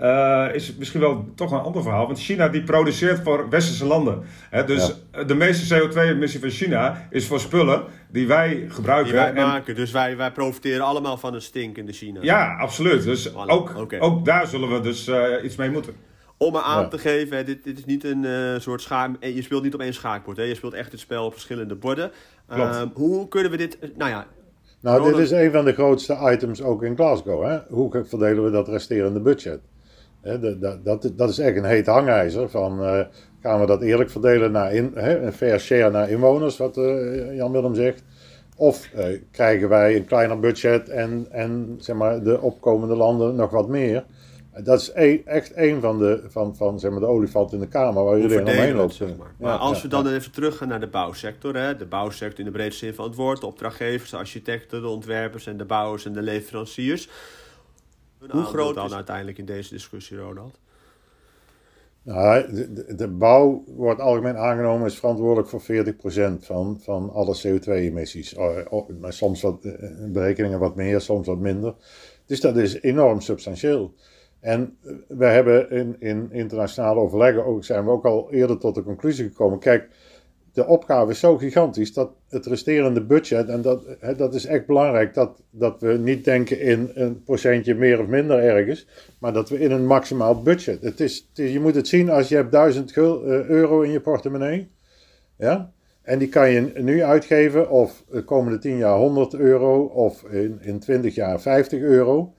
uh, 0.00 0.46
is 0.52 0.74
misschien 0.76 1.00
wel 1.00 1.28
toch 1.34 1.52
een 1.52 1.58
ander 1.58 1.82
verhaal. 1.82 2.06
Want 2.06 2.20
China 2.20 2.48
die 2.48 2.62
produceert 2.62 3.20
voor 3.22 3.48
westerse 3.48 3.86
landen. 3.86 4.22
Hè? 4.50 4.64
Dus 4.64 4.94
de 5.26 5.34
meeste 5.34 5.80
CO2-emissie 5.80 6.40
van 6.40 6.50
China 6.50 7.06
is 7.10 7.26
voor 7.26 7.40
spullen 7.40 7.82
die 8.10 8.26
wij 8.26 8.64
gebruiken. 8.68 9.12
Die 9.12 9.20
wij 9.22 9.32
maken. 9.32 9.74
Dus 9.74 9.90
wij, 9.90 10.16
wij 10.16 10.32
profiteren 10.32 10.84
allemaal 10.84 11.16
van 11.16 11.34
een 11.34 11.42
stinkende 11.42 11.92
China. 11.92 12.20
Ja, 12.22 12.56
absoluut. 12.56 13.02
Dus 13.04 13.34
ook, 13.34 13.76
okay. 13.76 13.98
ook 13.98 14.24
daar 14.24 14.46
zullen 14.46 14.72
we 14.72 14.80
dus 14.80 15.08
uh, 15.08 15.44
iets 15.44 15.56
mee 15.56 15.70
moeten. 15.70 15.94
Om 16.38 16.52
maar 16.52 16.62
aan 16.62 16.82
ja. 16.82 16.88
te 16.88 16.98
geven, 16.98 17.36
hè, 17.36 17.44
dit, 17.44 17.64
dit 17.64 17.78
is 17.78 17.84
niet 17.84 18.04
een 18.04 18.22
uh, 18.22 18.58
soort 18.58 18.82
schaak. 18.82 19.10
Je 19.20 19.42
speelt 19.42 19.62
niet 19.62 19.74
op 19.74 19.80
één 19.80 19.94
schaakbord. 19.94 20.36
Hè. 20.36 20.42
Je 20.42 20.54
speelt 20.54 20.74
echt 20.74 20.92
het 20.92 21.00
spel 21.00 21.24
op 21.24 21.32
verschillende 21.32 21.74
borden. 21.74 22.10
Uh, 22.52 22.82
hoe 22.94 23.28
kunnen 23.28 23.50
we 23.50 23.56
dit. 23.56 23.78
Nou 23.96 24.10
ja. 24.10 24.26
Nou, 24.80 25.12
dit 25.12 25.18
is 25.18 25.30
een 25.30 25.52
van 25.52 25.64
de 25.64 25.72
grootste 25.72 26.18
items 26.32 26.62
ook 26.62 26.82
in 26.82 26.94
Glasgow. 26.94 27.44
Hè? 27.44 27.58
Hoe 27.68 28.04
verdelen 28.04 28.44
we 28.44 28.50
dat 28.50 28.68
resterende 28.68 29.20
budget? 29.20 29.60
Hè, 30.20 30.58
dat, 30.58 30.84
dat, 30.84 31.12
dat, 31.16 31.30
is 31.30 31.38
echt 31.38 31.56
een 31.56 31.64
heet 31.64 31.86
hangijzer. 31.86 32.50
Van, 32.50 32.82
uh, 32.82 33.00
gaan 33.42 33.60
we 33.60 33.66
dat 33.66 33.82
eerlijk 33.82 34.10
verdelen 34.10 34.52
naar 34.52 34.72
in, 34.72 34.92
hè, 34.94 35.18
een 35.18 35.32
fair 35.32 35.60
share 35.60 35.90
naar 35.90 36.10
inwoners, 36.10 36.56
wat 36.56 36.76
uh, 36.76 37.36
Jan 37.36 37.52
Willem 37.52 37.74
zegt. 37.74 38.02
Of 38.56 38.90
krijgen 39.30 39.68
wij 39.68 39.96
een 39.96 40.04
kleiner 40.04 40.40
budget 40.40 40.88
en, 40.88 41.26
en 41.30 41.76
zeg 41.78 41.96
maar, 41.96 42.22
de 42.22 42.40
opkomende 42.40 42.96
landen 42.96 43.34
nog 43.34 43.50
wat 43.50 43.68
meer. 43.68 44.04
Dat 44.62 44.80
is 44.80 44.90
e 44.94 45.22
echt 45.24 45.56
een 45.56 45.80
van 45.80 45.98
de, 45.98 46.24
van, 46.28 46.56
van, 46.56 46.80
zeg 46.80 46.90
maar, 46.90 47.00
de 47.00 47.06
olifant 47.06 47.52
in 47.52 47.60
de 47.60 47.68
kamer 47.68 48.04
waar 48.04 48.18
jullie 48.18 48.40
omheen 48.40 48.74
lopen. 48.74 48.94
Zeg 48.94 49.16
maar. 49.16 49.34
maar 49.38 49.52
ja, 49.52 49.56
als 49.56 49.76
ja, 49.76 49.82
we 49.82 49.88
dan 49.88 50.04
ja. 50.04 50.14
even 50.14 50.32
teruggaan 50.32 50.68
naar 50.68 50.80
de 50.80 50.86
bouwsector. 50.86 51.56
Hè? 51.56 51.76
De 51.76 51.86
bouwsector 51.86 52.38
in 52.38 52.44
de 52.44 52.50
breedste 52.50 52.84
zin 52.84 52.94
van 52.94 53.04
het 53.04 53.14
woord. 53.14 53.40
De 53.40 53.46
opdrachtgevers, 53.46 54.10
de 54.10 54.16
architecten, 54.16 54.80
de 54.80 54.88
ontwerpers 54.88 55.46
en 55.46 55.56
de 55.56 55.64
bouwers 55.64 56.04
en 56.04 56.12
de 56.12 56.22
leveranciers. 56.22 57.08
Hoe 58.30 58.44
groot 58.44 58.74
dan 58.74 58.86
is... 58.86 58.94
uiteindelijk 58.94 59.38
in 59.38 59.44
deze 59.44 59.74
discussie, 59.74 60.16
Ronald? 60.16 60.58
Nou, 62.02 62.52
de, 62.52 62.94
de, 62.94 63.08
bouw 63.08 63.64
wordt 63.66 64.00
algemeen 64.00 64.36
aangenomen 64.36 64.86
is 64.86 64.98
verantwoordelijk 64.98 65.48
voor 65.48 65.62
40% 65.62 65.64
van, 66.40 66.78
van 66.80 67.10
alle 67.12 67.36
CO2-emissies. 67.36 68.38
Maar 69.00 69.12
soms 69.12 69.42
wat 69.42 69.60
berekeningen 70.12 70.58
wat 70.58 70.76
meer, 70.76 71.00
soms 71.00 71.26
wat 71.26 71.38
minder. 71.38 71.74
Dus 72.26 72.40
dat 72.40 72.56
is 72.56 72.80
enorm 72.80 73.20
substantieel. 73.20 73.94
En 74.48 74.76
we 75.08 75.24
hebben 75.24 75.70
in, 75.70 75.96
in 75.98 76.28
internationale 76.32 77.00
overleggen 77.00 77.44
ook, 77.44 77.64
zijn 77.64 77.84
we 77.84 77.90
ook 77.90 78.04
al 78.04 78.32
eerder 78.32 78.58
tot 78.58 78.74
de 78.74 78.82
conclusie 78.82 79.28
gekomen. 79.28 79.58
Kijk, 79.58 79.88
de 80.52 80.66
opgave 80.66 81.10
is 81.10 81.18
zo 81.18 81.36
gigantisch 81.36 81.92
dat 81.92 82.10
het 82.28 82.46
resterende 82.46 83.04
budget, 83.04 83.48
en 83.48 83.62
dat, 83.62 83.84
hè, 84.00 84.16
dat 84.16 84.34
is 84.34 84.46
echt 84.46 84.66
belangrijk, 84.66 85.14
dat, 85.14 85.42
dat 85.50 85.80
we 85.80 85.92
niet 85.92 86.24
denken 86.24 86.60
in 86.60 86.90
een 86.94 87.22
procentje 87.22 87.74
meer 87.74 88.00
of 88.00 88.06
minder 88.06 88.38
ergens, 88.38 88.86
maar 89.20 89.32
dat 89.32 89.48
we 89.48 89.58
in 89.58 89.70
een 89.70 89.86
maximaal 89.86 90.42
budget. 90.42 90.82
Het 90.82 91.00
is, 91.00 91.30
je 91.32 91.60
moet 91.60 91.74
het 91.74 91.88
zien 91.88 92.10
als 92.10 92.28
je 92.28 92.34
hebt 92.34 92.52
1000 92.52 92.96
euro 92.96 93.80
in 93.80 93.90
je 93.90 94.00
portemonnee, 94.00 94.70
ja, 95.38 95.72
en 96.02 96.18
die 96.18 96.28
kan 96.28 96.50
je 96.50 96.72
nu 96.74 97.02
uitgeven 97.02 97.70
of 97.70 98.04
de 98.10 98.24
komende 98.24 98.58
10 98.58 98.76
jaar 98.76 98.96
100 98.96 99.34
euro 99.34 99.84
of 99.84 100.22
in, 100.22 100.58
in 100.60 100.78
20 100.78 101.14
jaar 101.14 101.40
50 101.40 101.80
euro. 101.80 102.32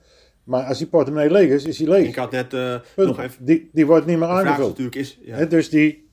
Maar 0.50 0.64
als 0.64 0.78
die 0.78 0.88
portemonnee 0.88 1.32
leeg 1.32 1.50
is, 1.50 1.66
is 1.66 1.78
die 1.78 1.90
leeg. 1.90 2.08
Ik 2.08 2.16
had 2.16 2.32
net 2.32 2.54
uh, 2.54 2.76
nog 2.96 3.20
even... 3.20 3.46
Die, 3.46 3.70
die 3.74 3.86
wordt 3.86 4.06
niet 4.06 4.18
meer 4.18 4.28
aangevuld. 4.28 4.68
natuurlijk 4.68 4.96
is... 4.96 5.20
Ja. 5.22 5.46
dus 5.46 5.70
die... 5.70 6.10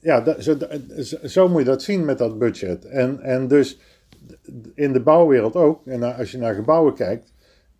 Ja, 0.00 0.20
dat, 0.20 0.42
zo, 0.42 0.56
zo, 1.24 1.48
moet 1.48 1.58
je 1.58 1.66
dat 1.66 1.82
zien 1.82 2.04
met 2.04 2.18
dat 2.18 2.38
budget. 2.38 2.84
En, 2.84 3.20
en 3.20 3.48
dus 3.48 3.78
in 4.74 4.92
de 4.92 5.00
bouwwereld 5.00 5.56
ook, 5.56 5.86
en 5.86 6.16
als 6.16 6.30
je 6.30 6.38
naar 6.38 6.54
gebouwen 6.54 6.94
kijkt, 6.94 7.32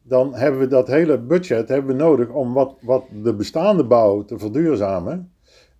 dan 0.02 0.34
hebben 0.34 0.60
we 0.60 0.66
dat 0.66 0.86
hele 0.86 1.18
budget 1.18 1.68
hebben 1.68 1.96
we 1.96 2.02
nodig 2.02 2.28
om 2.28 2.52
wat, 2.52 2.74
wat 2.80 3.04
de 3.22 3.34
bestaande 3.34 3.84
bouw 3.84 4.24
te 4.24 4.38
verduurzamen. 4.38 5.32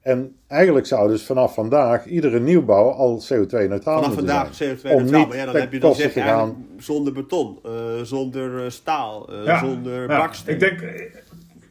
En 0.07 0.37
eigenlijk 0.49 0.87
zou 0.87 1.09
dus 1.09 1.23
vanaf 1.27 1.55
vandaag 1.55 2.07
iedere 2.07 2.41
nieuwbouw 2.41 2.91
al 2.91 3.23
CO2-neutraal 3.23 4.03
Vanaf 4.03 4.17
moeten 4.17 4.27
vandaag 4.27 4.55
zijn. 4.55 4.77
CO2-neutraal, 4.79 5.27
maar 5.27 5.37
ja, 5.37 5.45
dan 5.45 5.57
heb 5.57 5.73
je 5.73 5.79
dan 5.79 5.95
zeg 5.95 6.15
je 6.15 6.21
gaan- 6.21 6.67
zonder 6.79 7.13
beton, 7.13 7.59
eh, 7.65 7.71
zonder 8.03 8.65
eh, 8.65 8.71
staal, 8.71 9.29
eh, 9.33 9.45
Ja, 9.45 9.59
zonder 9.59 10.01
ja, 10.01 10.07
baksteen. 10.07 10.55
Ik 10.55 10.61
denk, 10.61 10.81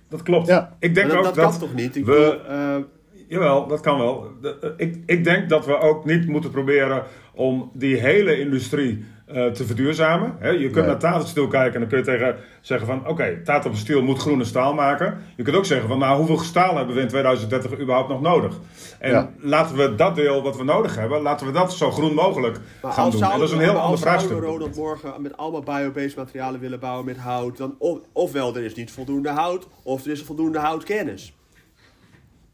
dat 0.09 0.23
klopt. 0.23 0.47
Ja. 0.47 0.75
Ik 0.79 0.95
denk 0.95 1.07
Maar 1.07 1.15
dat, 1.15 1.25
ook 1.27 1.35
dat 1.35 1.43
dat, 1.43 1.57
kan 1.59 1.67
toch 1.67 1.73
niet? 1.75 1.95
Ik 1.95 2.05
we, 2.05 2.39
bedoel, 2.47 2.85
Jawel, 3.27 3.67
dat 3.67 3.79
kan 3.79 3.97
wel. 3.97 4.27
De- 4.41 4.73
ik, 4.77 4.97
ik 5.05 5.23
denk 5.23 5.49
dat 5.49 5.65
we 5.65 5.77
ook 5.77 6.05
niet 6.05 6.27
moeten 6.27 6.51
proberen 6.51 7.03
om 7.33 7.69
die 7.73 7.95
hele 7.95 8.39
industrie 8.39 9.05
eh, 9.25 9.45
te 9.45 9.65
verduurzamen. 9.65 10.35
Hè, 10.39 10.49
je 10.49 10.59
kunt 10.63 10.75
Nee. 10.75 10.85
naar 10.85 10.97
Tata 10.97 11.25
Steel 11.25 11.47
kijken 11.47 11.73
en 11.73 11.79
dan 11.79 11.89
kun 11.89 11.97
je 11.97 12.03
tegen 12.03 12.35
zeggen 12.61 12.87
van... 12.87 13.07
oké, 13.07 13.41
Tata 13.43 13.73
Steel 13.73 14.01
moet 14.01 14.19
groene 14.19 14.43
staal 14.43 14.73
maken. 14.73 15.17
Je 15.35 15.43
kunt 15.43 15.55
ook 15.55 15.65
zeggen 15.65 15.87
van 15.87 15.99
nou, 15.99 16.17
hoeveel 16.17 16.39
staal 16.39 16.77
hebben 16.77 16.95
we 16.95 17.01
in 17.01 17.07
2030 17.07 17.79
überhaupt 17.79 18.09
nog 18.09 18.21
nodig? 18.21 18.55
En 18.99 19.11
Ja. 19.11 19.29
laten 19.39 19.75
we 19.75 19.95
dat 19.95 20.15
deel 20.15 20.41
wat 20.43 20.57
we 20.57 20.63
nodig 20.63 20.95
hebben, 20.95 21.21
laten 21.21 21.47
we 21.47 21.53
dat 21.53 21.73
zo 21.73 21.91
groen 21.91 22.13
mogelijk 22.13 22.59
maar 22.81 22.91
gaan 22.91 23.05
als 23.05 23.13
doen. 23.19 23.23
En 23.31 23.39
dat 23.39 23.47
is 23.47 23.53
een 23.53 23.59
heel 23.59 23.73
maar 23.73 23.81
ander 23.81 23.91
als 23.91 23.99
zouden 24.01 24.27
vraagstuk. 24.27 24.49
we 24.51 24.57
Ronald 24.57 24.75
morgen 24.75 25.21
met 25.21 25.37
allemaal 25.37 25.61
biobased 25.63 26.15
materialen 26.15 26.59
willen 26.59 26.79
bouwen 26.79 27.05
met 27.05 27.17
hout, 27.17 27.57
dan 27.57 27.75
of, 27.77 27.99
ofwel 28.11 28.55
er 28.55 28.63
is 28.63 28.75
niet 28.75 28.91
voldoende 28.91 29.29
hout, 29.29 29.67
of 29.83 30.05
er 30.05 30.11
is 30.11 30.23
voldoende 30.23 30.59
houtkennis. 30.59 31.35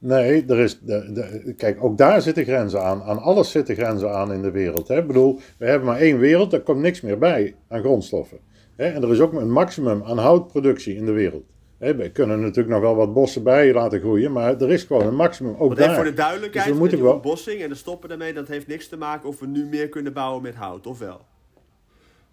Nee, 0.03 0.45
er 0.47 0.59
is, 0.59 0.79
de, 0.79 1.11
de- 1.13 1.53
kijk, 1.57 1.83
ook 1.83 1.97
daar 1.97 2.21
zitten 2.21 2.43
grenzen 2.43 2.83
aan. 2.83 3.01
Aan 3.03 3.17
alles 3.21 3.51
zitten 3.51 3.75
grenzen 3.75 4.13
aan 4.15 4.33
in 4.33 4.41
de 4.41 4.51
wereld. 4.51 4.87
Hè? 4.87 4.97
Ik 4.99 5.07
bedoel, 5.07 5.39
we 5.57 5.65
hebben 5.65 5.87
maar 5.87 5.99
één 5.99 6.19
wereld, 6.19 6.51
daar 6.51 6.59
komt 6.59 6.79
niks 6.81 7.01
meer 7.01 7.17
bij 7.17 7.55
aan 7.67 7.79
grondstoffen. 7.79 8.37
Hè? 8.75 8.85
En 8.85 9.03
er 9.03 9.11
is 9.11 9.19
ook 9.19 9.33
een 9.33 9.51
maximum 9.51 10.03
aan 10.03 10.17
houtproductie 10.17 10.95
in 10.95 11.05
de 11.05 11.11
wereld. 11.11 11.43
Hè? 11.77 11.95
We 11.95 12.09
kunnen 12.11 12.39
natuurlijk 12.39 12.69
nog 12.69 12.81
wel 12.81 12.95
wat 12.95 13.13
bossen 13.13 13.43
bij 13.43 13.73
laten 13.73 13.99
groeien, 13.99 14.31
maar 14.31 14.61
er 14.61 14.69
is 14.71 14.83
gewoon 14.83 15.07
een 15.07 15.15
maximum. 15.15 15.55
Ook 15.57 15.75
daar. 15.77 15.95
voor 15.95 16.03
de 16.03 16.13
duidelijkheid, 16.13 16.65
Dus 16.65 16.73
we 16.73 16.79
moeten 16.79 16.97
die 16.97 17.05
wel- 17.05 17.15
ontbossing 17.15 17.61
en 17.61 17.69
de 17.69 17.75
stoppen 17.75 18.09
daarmee, 18.09 18.33
dat 18.33 18.47
heeft 18.47 18.67
niks 18.67 18.87
te 18.87 18.97
maken 18.97 19.29
of 19.29 19.39
we 19.39 19.47
nu 19.47 19.65
meer 19.65 19.89
kunnen 19.89 20.13
bouwen 20.13 20.41
met 20.41 20.55
hout, 20.55 20.87
of 20.87 20.99
wel? 20.99 21.21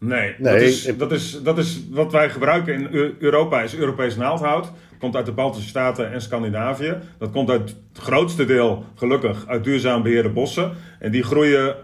Nee, 0.00 0.34
Nee, 0.38 0.52
dat, 0.52 0.62
is, 0.62 0.86
ik- 0.86 0.98
dat, 0.98 1.12
is, 1.12 1.40
dat 1.42 1.58
is 1.58 1.82
wat 1.90 2.12
wij 2.12 2.30
gebruiken 2.30 2.74
in 2.74 2.88
Eu- 2.90 3.14
Europa, 3.18 3.62
is 3.62 3.76
Europees 3.76 4.16
naaldhout. 4.16 4.70
Komt 4.98 5.16
uit 5.16 5.26
de 5.26 5.32
Baltische 5.32 5.68
Staten 5.68 6.12
en 6.12 6.20
Scandinavië. 6.20 6.98
Dat 7.18 7.30
komt 7.30 7.50
uit 7.50 7.76
het 7.92 8.02
grootste 8.02 8.44
deel, 8.44 8.84
gelukkig, 8.94 9.46
uit 9.46 9.64
duurzaam 9.64 10.02
beheerde 10.02 10.28
bossen. 10.30 10.72
En 10.98 11.10
die 11.10 11.22
groeien 11.22 11.76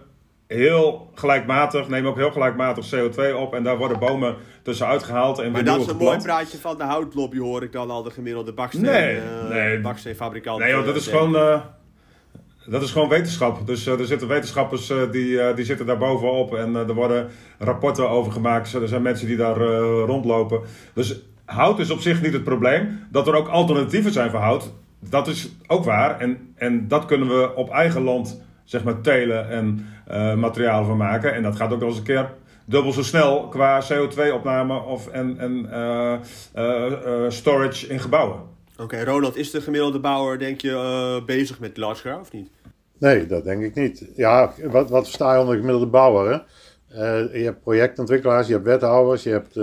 heel 0.46 1.10
gelijkmatig, 1.14 1.88
nemen 1.88 2.10
ook 2.10 2.16
heel 2.16 2.30
gelijkmatig 2.30 2.94
CO2 2.94 3.34
op. 3.36 3.54
En 3.54 3.62
daar 3.62 3.76
worden 3.76 3.98
bomen 3.98 4.36
tussenuit 4.62 5.02
gehaald 5.02 5.38
en 5.38 5.52
Maar 5.52 5.62
weer 5.62 5.72
dat 5.72 5.80
is 5.80 5.86
een 5.86 5.96
mooi 5.96 6.18
praatje 6.18 6.58
van 6.58 6.76
de 6.76 6.84
houtlobby, 6.84 7.38
hoor 7.38 7.62
ik 7.62 7.72
dan 7.72 7.90
al 7.90 8.02
de 8.02 8.10
gemiddelde 8.10 8.52
baksteen, 8.52 8.82
Nee, 8.82 9.16
eh, 9.16 9.48
nee. 9.48 9.80
baksteenfabrikant. 9.80 10.58
Nee, 10.58 10.70
joh, 10.70 10.84
dat 10.84 10.94
eh, 10.94 11.00
is 11.00 11.06
gewoon... 11.06 11.36
eh, 11.36 11.60
dat 12.66 12.82
is 12.82 12.90
gewoon 12.90 13.08
wetenschap. 13.08 13.66
Dus 13.66 13.86
er 13.86 14.06
zitten 14.06 14.28
wetenschappers 14.28 14.92
die, 15.10 15.54
die 15.54 15.64
zitten 15.64 15.86
daar 15.86 15.98
bovenop. 15.98 16.54
En 16.54 16.74
er 16.74 16.94
worden 16.94 17.28
rapporten 17.58 18.08
over 18.08 18.32
gemaakt. 18.32 18.72
Er 18.72 18.88
zijn 18.88 19.02
mensen 19.02 19.26
die 19.26 19.36
daar 19.36 19.56
rondlopen. 20.06 20.60
Dus 20.94 21.20
hout 21.44 21.78
is 21.78 21.90
op 21.90 22.00
zich 22.00 22.22
niet 22.22 22.32
het 22.32 22.44
probleem. 22.44 23.06
Dat 23.10 23.26
er 23.26 23.34
ook 23.34 23.48
alternatieven 23.48 24.12
zijn 24.12 24.30
voor 24.30 24.40
hout, 24.40 24.72
dat 25.08 25.28
is 25.28 25.56
ook 25.66 25.84
waar. 25.84 26.20
En, 26.20 26.54
en 26.54 26.88
dat 26.88 27.04
kunnen 27.04 27.28
we 27.28 27.54
op 27.54 27.70
eigen 27.70 28.02
land, 28.02 28.42
zeg 28.64 28.84
maar, 28.84 29.00
telen 29.00 29.48
en 29.48 29.86
eh, 30.06 30.34
materialen 30.34 30.86
van 30.86 30.96
maken. 30.96 31.34
En 31.34 31.42
dat 31.42 31.56
gaat 31.56 31.72
ook 31.72 31.80
wel 31.80 31.88
eens 31.88 31.98
een 31.98 32.04
keer 32.04 32.30
dubbel 32.64 32.92
zo 32.92 33.02
snel 33.02 33.48
qua 33.48 33.82
CO2-opname 33.92 34.82
of, 34.82 35.08
en, 35.08 35.38
en 35.38 35.70
eh, 35.70 36.18
eh, 36.52 37.30
storage 37.30 37.86
in 37.86 38.00
gebouwen. 38.00 38.40
Oké, 38.78 39.04
Ronald, 39.04 39.36
is 39.36 39.50
de 39.50 39.60
gemiddelde 39.60 40.00
bouwer, 40.00 40.38
denk 40.38 40.60
je, 40.60 40.70
eh, 40.70 41.24
bezig 41.24 41.60
met 41.60 41.70
Glasgow 41.74 42.20
of 42.20 42.32
niet? 42.32 42.50
Nee, 42.98 43.26
dat 43.26 43.44
denk 43.44 43.62
ik 43.62 43.74
niet. 43.74 44.06
Ja, 44.16 44.52
wat, 44.62 44.90
wat 44.90 45.04
versta 45.04 45.34
je 45.34 45.40
onder 45.40 45.56
gemiddelde 45.56 45.86
bouwer? 45.86 46.32
Hè? 46.32 46.38
Eh, 47.00 47.34
je 47.40 47.44
hebt 47.44 47.62
projectontwikkelaars, 47.62 48.46
je 48.46 48.52
hebt 48.52 48.64
wethouders, 48.64 49.22
je 49.22 49.30
hebt, 49.30 49.54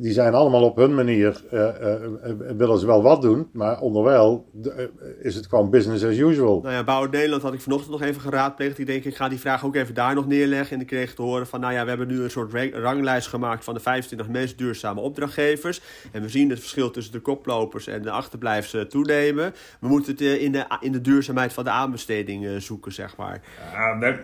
die 0.00 0.12
zijn 0.12 0.34
allemaal 0.34 0.62
op 0.62 0.76
hun 0.76 0.94
manier, 0.94 1.42
eh, 1.50 1.68
eh, 1.68 1.92
eh, 2.04 2.32
willen 2.56 2.78
ze 2.78 2.86
wel 2.86 3.02
wat 3.02 3.22
doen, 3.22 3.48
maar 3.52 3.80
onderwijl 3.80 4.48
de- 4.52 4.90
is 5.20 5.34
het 5.34 5.46
gewoon 5.46 5.70
business 5.70 6.04
as 6.04 6.16
usual. 6.16 6.60
Nou 6.60 6.74
ja, 6.74 6.84
Bouwer 6.84 7.10
Nederland 7.10 7.42
had 7.42 7.52
ik 7.54 7.60
vanochtend 7.60 7.90
nog 7.90 8.02
even 8.02 8.20
geraadpleegd. 8.20 8.78
Ik 8.78 8.86
denk, 8.86 9.04
ik 9.04 9.16
ga 9.16 9.28
die 9.28 9.38
vraag 9.38 9.64
ook 9.64 9.74
even 9.74 9.94
daar 9.94 10.14
nog 10.14 10.26
neerleggen. 10.26 10.74
En 10.76 10.80
ik 10.80 10.86
kreeg 10.86 11.14
te 11.14 11.22
horen 11.22 11.46
van, 11.46 11.60
nou 11.60 11.72
ja, 11.72 11.82
we 11.82 11.88
hebben 11.88 12.08
nu 12.08 12.22
een 12.22 12.30
soort 12.30 12.52
ra- 12.52 12.80
ranglijst 12.80 13.28
gemaakt 13.28 13.64
van 13.64 13.74
de 13.74 13.80
25 13.80 14.28
meest 14.28 14.58
duurzame 14.58 15.00
opdrachtgevers. 15.00 15.80
En 16.12 16.22
we 16.22 16.28
zien 16.28 16.50
het 16.50 16.58
verschil 16.58 16.90
tussen 16.90 17.12
de 17.12 17.20
koplopers 17.20 17.86
en 17.86 18.02
de 18.02 18.10
achterblijfs 18.10 18.76
toenemen. 18.88 19.52
We 19.80 19.88
moeten 19.88 20.12
het 20.12 20.20
in 20.20 20.52
de, 20.52 20.64
in 20.80 20.92
de 20.92 21.00
duurzaamheid 21.00 21.52
van 21.52 21.64
de 21.64 21.70
aanbesteding 21.70 22.62
zoeken, 22.62 22.92
zeg 22.92 23.16
maar. 23.16 23.40
Ja, 23.72 24.14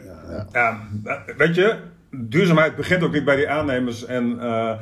ja, 0.52 0.80
weet 1.36 1.54
je, 1.54 1.76
duurzaamheid 2.16 2.76
begint 2.76 3.02
ook 3.02 3.12
niet 3.12 3.24
bij 3.24 3.36
die 3.36 3.48
aannemers 3.48 4.04
en 4.06 4.40
eh, 4.40 4.72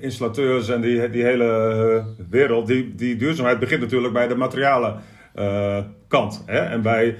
installateurs 0.00 0.68
en 0.68 0.80
die, 0.80 1.10
die 1.10 1.22
hele 1.24 1.44
eh, 1.46 2.24
wereld. 2.30 2.66
Die, 2.66 2.94
die 2.94 3.16
duurzaamheid 3.16 3.58
begint 3.58 3.80
natuurlijk 3.80 4.12
bij 4.12 4.28
de 4.28 4.34
materialen 4.34 5.00
eh, 5.34 5.78
kant. 6.08 6.42
Hè? 6.46 6.58
En 6.58 6.82
bij 6.82 7.16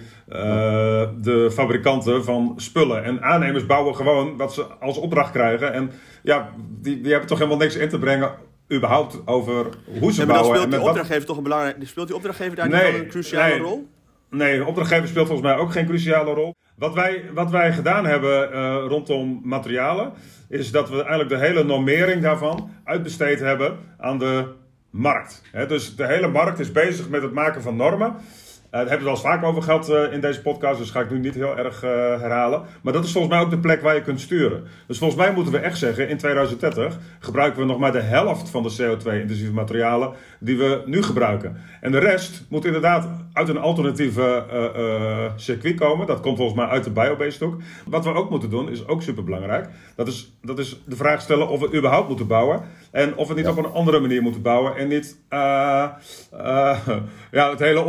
de 1.21 1.51
fabrikanten 1.53 2.25
van 2.25 2.53
spullen. 2.57 3.05
En 3.05 3.23
aannemers 3.23 3.67
bouwen 3.67 3.97
gewoon 3.97 4.37
wat 4.37 4.55
ze 4.55 4.63
als 4.65 4.97
opdracht 4.99 5.31
krijgen. 5.33 5.73
En 5.73 5.91
ja, 6.23 6.49
die, 6.81 7.01
die 7.01 7.11
hebben 7.11 7.29
toch 7.29 7.39
helemaal 7.39 7.59
niks 7.59 7.77
in 7.77 7.89
te 7.89 7.99
brengen 7.99 8.31
überhaupt 8.73 9.27
over 9.27 9.67
hoe 10.01 10.13
ze 10.13 10.21
En 10.21 10.27
maar 10.27 10.37
dan 10.37 10.45
bouwen. 10.45 10.47
speelt 10.47 10.65
en 10.65 10.71
die 10.71 10.79
wat- 10.79 10.89
opdrachtgever 10.89 11.27
toch 11.27 11.37
een 11.37 11.43
belangrijke... 11.43 11.87
Speelt 11.87 12.07
die 12.07 12.17
opdrachtgever 12.17 12.57
daar 12.57 12.69
Nee, 12.69 12.83
niet 12.83 12.93
wel 12.93 13.01
een 13.01 13.09
cruciale 13.09 13.49
nee. 13.55 13.59
rol? 13.63 13.89
Nee, 14.31 14.59
de 14.59 14.65
opdrachtgever 14.65 15.09
speelt 15.09 15.27
volgens 15.27 15.49
mij 15.49 15.57
ook 15.57 15.73
geen 15.73 15.87
cruciale 15.87 16.33
rol. 16.35 16.55
Wat 16.75 16.95
wij, 16.95 17.25
wat 17.35 17.51
wij 17.51 17.73
gedaan 17.73 18.07
hebben 18.07 18.53
eh, 18.53 18.85
rondom 18.89 19.41
materialen, 19.45 20.13
is 20.49 20.71
dat 20.71 20.89
we 20.89 20.97
eigenlijk 20.97 21.29
de 21.29 21.47
hele 21.47 21.65
normering 21.65 22.23
daarvan 22.23 22.71
uitbesteed 22.85 23.41
hebben 23.41 23.79
aan 23.99 24.19
de 24.19 24.45
markt. 24.91 25.43
Dus 25.69 25.97
de 25.97 26.07
hele 26.07 26.29
markt 26.29 26.59
is 26.59 26.73
bezig 26.73 27.09
met 27.09 27.23
het 27.23 27.33
maken 27.33 27.63
van 27.63 27.77
normen. 27.77 28.15
Eh, 28.75 28.81
daar 28.81 28.89
hebben 28.89 29.07
we 29.07 29.13
het 29.13 29.25
al 29.25 29.31
eens 29.31 29.41
vaak 29.41 29.51
over 29.51 29.63
gehad 29.63 29.89
eh, 29.89 30.13
in 30.13 30.21
deze 30.21 30.43
podcast, 30.43 30.79
dus 30.79 30.91
ga 30.91 31.01
ik 31.01 31.11
nu 31.11 31.19
niet 31.19 31.35
heel 31.35 31.59
erg 31.59 31.83
eh, 31.83 31.91
herhalen. 31.91 32.63
Maar 32.83 32.93
dat 32.93 33.05
is 33.05 33.13
volgens 33.13 33.33
mij 33.35 33.43
ook 33.43 33.51
de 33.51 33.59
plek 33.59 33.83
waar 33.83 33.95
je 33.95 34.01
kunt 34.01 34.21
sturen. 34.21 34.65
Dus 34.87 34.99
volgens 34.99 35.21
mij 35.21 35.33
moeten 35.33 35.53
we 35.53 35.59
echt 35.59 35.79
zeggen, 35.79 36.09
in 36.09 36.17
2030 36.17 36.99
gebruiken 37.19 37.61
we 37.61 37.67
nog 37.67 37.79
maar 37.79 37.93
de 37.93 38.01
helft 38.01 38.51
van 38.51 38.63
de 38.63 38.77
CO2-intensieve 38.83 39.53
materialen 39.53 40.13
die 40.39 40.57
we 40.57 40.83
nu 40.87 41.03
gebruiken. 41.03 41.57
En 41.81 41.93
de 41.93 41.99
rest 41.99 42.45
moet 42.49 42.65
inderdaad 42.65 43.09
uit 43.33 43.49
een 43.49 43.59
alternatieve 43.59 44.45
circuit 45.37 45.75
komen. 45.75 46.07
Dat 46.07 46.21
komt 46.21 46.37
volgens 46.37 46.59
mij 46.59 46.67
uit 46.67 46.85
de 46.85 46.91
biobased 46.91 47.41
hoek. 47.41 47.61
Wat 47.87 48.05
we 48.05 48.15
ook 48.15 48.31
moeten 48.31 48.51
doen, 48.51 48.71
is 48.71 48.87
ook 48.87 49.03
superbelangrijk. 49.03 49.69
Dat 49.97 50.09
is, 50.09 50.37
dat 50.43 50.59
is 50.59 50.83
de 50.87 50.97
vraag 50.97 51.21
stellen 51.21 51.49
of 51.49 51.61
we 51.61 51.77
überhaupt 51.77 52.09
moeten 52.09 52.27
bouwen. 52.27 52.63
En 52.91 53.17
of 53.17 53.29
we 53.29 53.35
niet 53.35 53.49
op 53.49 53.57
een 53.57 53.73
andere 53.73 54.01
manier 54.01 54.23
moeten 54.23 54.43
bouwen. 54.43 54.77
En 54.77 54.89
niet 54.89 55.19
ja, 57.39 57.51
het 57.51 57.59
hele 57.59 57.85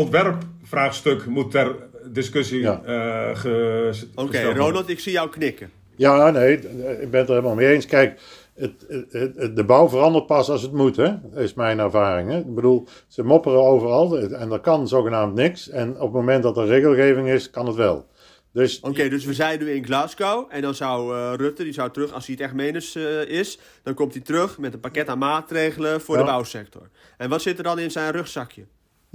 ontwerpvraagstuk 0.70 1.26
moet 1.26 1.52
ter 1.52 1.76
discussie 2.12 2.60
Ja. 2.62 2.82
eh, 2.84 3.36
ge- 3.38 4.08
Oké. 4.16 4.42
Ronald, 4.54 4.90
ik 4.90 5.00
zie 5.00 5.12
jou 5.12 5.30
knikken. 5.30 5.72
Ja, 5.96 6.30
nee, 6.32 6.54
ik 7.02 7.10
ben 7.12 7.20
het 7.20 7.30
er 7.30 7.36
helemaal 7.36 7.56
mee 7.56 7.74
eens. 7.74 7.86
Kijk, 7.86 8.20
het, 8.56 8.86
het, 8.88 9.36
het- 9.36 9.56
de 9.56 9.64
bouw 9.64 9.90
verandert 9.90 10.26
pas 10.26 10.50
als 10.50 10.62
het 10.62 10.72
moet, 10.72 10.96
hè? 10.96 11.14
is 11.36 11.54
mijn 11.54 11.80
ervaring. 11.80 12.30
Hè? 12.32 12.38
Ik 12.38 12.56
bedoel, 12.56 12.88
ze 13.08 13.24
mopperen 13.24 13.60
overal 13.64 14.18
en 14.18 14.52
er 14.52 14.60
kan 14.60 14.88
zogenaamd 14.88 15.36
niks. 15.36 15.70
En 15.70 15.90
op 15.96 16.02
het 16.02 16.12
moment 16.12 16.44
dat 16.44 16.58
er 16.58 16.66
regelgeving 16.66 17.28
is, 17.30 17.50
kan 17.50 17.66
het 17.68 17.76
wel. 17.76 18.06
Dus 18.54 18.80
Oké, 18.80 19.10
dus 19.10 19.26
we 19.26 19.34
zijn 19.34 19.60
nu 19.60 19.72
in 19.72 19.86
Glasgow. 19.86 20.46
En 20.50 20.62
dan 20.62 20.76
zou 20.76 21.16
eh, 21.16 21.34
Rutte, 21.36 21.64
die 21.64 21.74
zou 21.74 21.92
terug, 21.92 22.12
als 22.14 22.26
hij 22.26 22.36
het 22.36 22.44
echt 22.44 22.54
menens 22.54 22.96
eh, 22.96 23.22
is, 23.28 23.60
dan 23.84 23.94
komt 23.94 24.14
hij 24.14 24.22
terug 24.22 24.58
met 24.58 24.74
een 24.74 24.80
pakket 24.80 25.08
aan 25.10 25.18
maatregelen 25.18 26.02
voor 26.02 26.16
Ja. 26.16 26.22
de 26.24 26.28
bouwsector. 26.28 26.90
En 27.18 27.30
wat 27.30 27.42
zit 27.42 27.58
er 27.58 27.64
dan 27.64 27.80
in 27.80 27.92
zijn 27.92 28.12
rugzakje? 28.12 28.64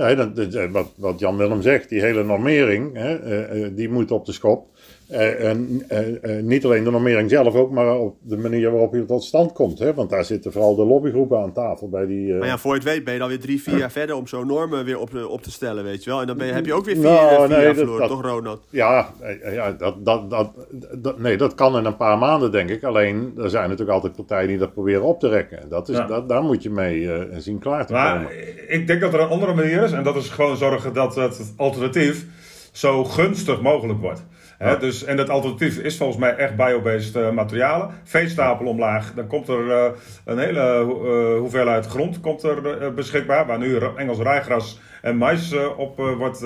Nee, 0.01 0.17
dat, 0.17 0.55
wat, 0.71 0.93
wat 0.97 1.19
Jan 1.19 1.37
Willem 1.37 1.63
zegt, 1.63 1.89
die 1.89 2.01
hele 2.01 2.25
normering, 2.25 2.95
hè, 2.97 3.17
eh, 3.17 3.65
eh, 3.65 3.73
die 3.77 3.89
moet 3.89 4.11
op 4.11 4.27
de 4.27 4.33
schop. 4.33 4.67
Eh, 5.11 5.49
en 5.49 5.83
eh, 5.89 6.37
eh, 6.39 6.45
niet 6.45 6.65
alleen 6.65 6.85
de 6.85 6.91
normering 6.91 7.31
zelf 7.31 7.55
ook, 7.55 7.71
maar 7.71 7.95
op 7.99 8.17
de 8.23 8.37
manier 8.37 8.71
waarop 8.71 8.95
je 8.95 9.05
tot 9.05 9.25
stand 9.25 9.53
komt. 9.53 9.79
Hè? 9.79 9.95
Want 9.95 10.11
daar 10.11 10.25
zitten 10.25 10.53
vooral 10.53 10.75
de 10.75 10.85
lobbygroepen 10.85 11.39
aan 11.39 11.53
tafel 11.53 11.89
bij 11.89 12.07
die... 12.07 12.33
eh, 12.33 12.39
Maar 12.39 12.49
ja, 12.49 12.59
voor 12.59 12.71
je 12.73 12.79
het 12.81 12.89
weet 12.89 13.05
ben 13.05 13.13
je 13.13 13.19
dan 13.19 13.29
weer 13.29 13.41
drie, 13.41 13.63
vier 13.63 13.79
jaar 13.79 13.91
verder 13.91 14.17
om 14.17 14.27
zo'n 14.27 14.47
normen 14.47 14.85
weer 14.85 14.99
op, 14.99 15.11
op 15.29 15.43
te 15.43 15.51
stellen, 15.51 15.85
weet 15.85 16.05
je 16.05 16.11
wel. 16.11 16.21
En 16.21 16.27
dan 16.27 16.37
ben 16.37 16.47
je, 16.47 16.53
heb 16.53 16.67
je 16.67 16.75
ook 16.75 16.85
weer 16.85 16.95
vier, 16.95 17.05
Nou, 17.05 17.39
vier 17.47 17.57
nee, 17.57 17.65
jaar 17.67 17.75
verloren, 17.75 18.01
dat- 18.01 18.09
toch 18.09 18.23
Ronald? 18.23 18.67
Ja, 18.71 19.15
ja 19.55 19.73
dat, 19.73 20.05
dat, 20.05 20.31
dat, 20.31 20.51
dat, 20.99 21.19
nee, 21.19 21.37
dat 21.37 21.55
kan 21.55 21.77
in 21.77 21.85
een 21.85 21.97
paar 21.97 22.19
maanden, 22.19 22.53
denk 22.53 22.71
ik. 22.71 22.85
Alleen, 22.85 23.33
er 23.39 23.51
zijn 23.51 23.65
natuurlijk 23.69 23.91
altijd 23.97 24.17
partijen 24.17 24.49
die 24.49 24.59
dat 24.59 24.73
proberen 24.73 25.03
op 25.03 25.21
te 25.21 25.29
rekken. 25.29 25.69
Dat 25.69 25.89
is, 25.89 25.97
Ja. 25.97 26.07
dat, 26.07 26.29
daar 26.29 26.43
moet 26.43 26.63
je 26.63 26.71
mee 26.71 27.13
eh, 27.13 27.37
zien 27.39 27.59
klaar 27.59 27.87
te 27.87 27.93
Maar 27.93 28.15
komen. 28.17 28.33
ik 28.73 28.87
denk 28.87 29.01
dat 29.01 29.15
er 29.15 29.21
een 29.21 29.29
andere 29.29 29.55
manier 29.55 29.83
is. 29.83 29.93
En 29.93 30.03
dat 30.03 30.17
is 30.17 30.29
gewoon 30.29 30.57
zorgen 30.57 30.93
dat 30.93 31.15
het 31.15 31.53
alternatief 31.57 32.27
zo 32.73 33.05
gunstig 33.05 33.61
mogelijk 33.61 34.01
wordt. 34.01 34.25
Dus, 34.61 35.05
en 35.05 35.19
het 35.19 35.31
alternatief 35.31 35.79
is 35.79 35.97
volgens 35.97 36.19
mij 36.19 36.37
echt 36.37 36.57
biobased 36.57 37.17
uh, 37.17 37.31
materialen. 37.31 37.91
Veestapel 38.05 38.67
omlaag, 38.67 39.15
dan 39.15 39.27
komt 39.27 39.49
er 39.49 39.67
uh, 39.67 39.85
een 40.25 40.39
hele 40.39 40.85
uh, 40.87 41.39
hoeveelheid 41.39 41.87
grond 41.87 42.21
komt 42.21 42.43
er, 42.43 42.95
beschikbaar. 42.95 43.47
Waar 43.47 43.59
nu 43.59 43.79
Engels 43.97 44.19
rijgras 44.19 44.81
en 45.03 45.17
mais 45.17 45.55
op 45.77 45.97
wordt 45.97 46.45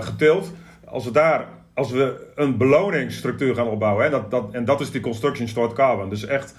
geteeld. 0.00 0.52
Als 0.84 1.04
we 1.04 1.10
daar 1.10 1.46
als 1.74 1.90
we 1.90 2.32
een 2.34 2.56
beloningsstructuur 2.56 3.54
gaan 3.54 3.68
opbouwen, 3.68 4.04
hè, 4.04 4.10
dat, 4.10 4.30
dat, 4.30 4.48
en 4.52 4.64
dat 4.64 4.80
is 4.80 4.90
die 4.90 5.00
construction 5.00 5.48
stored 5.48 5.72
carbon, 5.72 6.08
dus 6.08 6.26
echt 6.26 6.54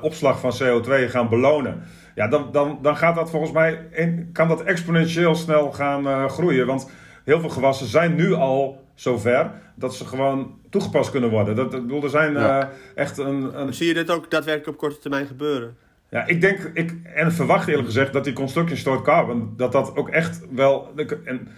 opslag 0.00 0.40
van 0.40 0.52
CO2 0.62 1.10
gaan 1.10 1.28
belonen, 1.28 1.82
ja, 2.14 2.28
dan, 2.28 2.48
dan, 2.52 2.78
dan 2.82 2.96
gaat 2.96 3.14
dat 3.14 3.30
volgens 3.30 3.52
mij, 3.52 3.86
in, 3.90 4.30
kan 4.32 4.48
dat 4.48 4.62
exponentieel 4.62 5.34
snel 5.34 5.72
gaan 5.72 6.30
groeien. 6.30 6.66
Want 6.66 6.90
heel 7.24 7.40
veel 7.40 7.48
gewassen 7.48 7.86
zijn 7.86 8.14
nu 8.14 8.32
al 8.32 8.85
zover 8.96 9.50
dat 9.74 9.94
ze 9.94 10.04
gewoon 10.04 10.58
toegepast 10.70 11.10
kunnen 11.10 11.30
worden. 11.30 11.56
Dat, 11.56 11.70
bedoel, 11.70 12.02
er 12.02 12.10
zijn 12.10 12.32
uh, 12.32 12.62
echt 12.94 13.18
een, 13.18 13.60
een... 13.60 13.74
Zie 13.74 13.86
je 13.86 13.94
dit 13.94 14.10
ook 14.10 14.30
daadwerkelijk 14.30 14.72
op 14.72 14.78
korte 14.78 14.98
termijn 14.98 15.26
gebeuren? 15.26 15.76
Ja, 16.10 16.26
ik 16.26 16.40
denk, 16.40 16.70
ik, 16.74 16.94
en 17.14 17.32
verwacht 17.32 17.68
eerlijk 17.68 17.86
gezegd, 17.86 18.12
dat 18.12 18.24
die 18.24 18.32
construction 18.32 18.78
stored 18.78 19.02
carbon, 19.02 19.54
dat 19.56 19.72
dat 19.72 19.96
ook 19.96 20.08
echt 20.08 20.40
wel... 20.50 20.92
En, 21.24 21.48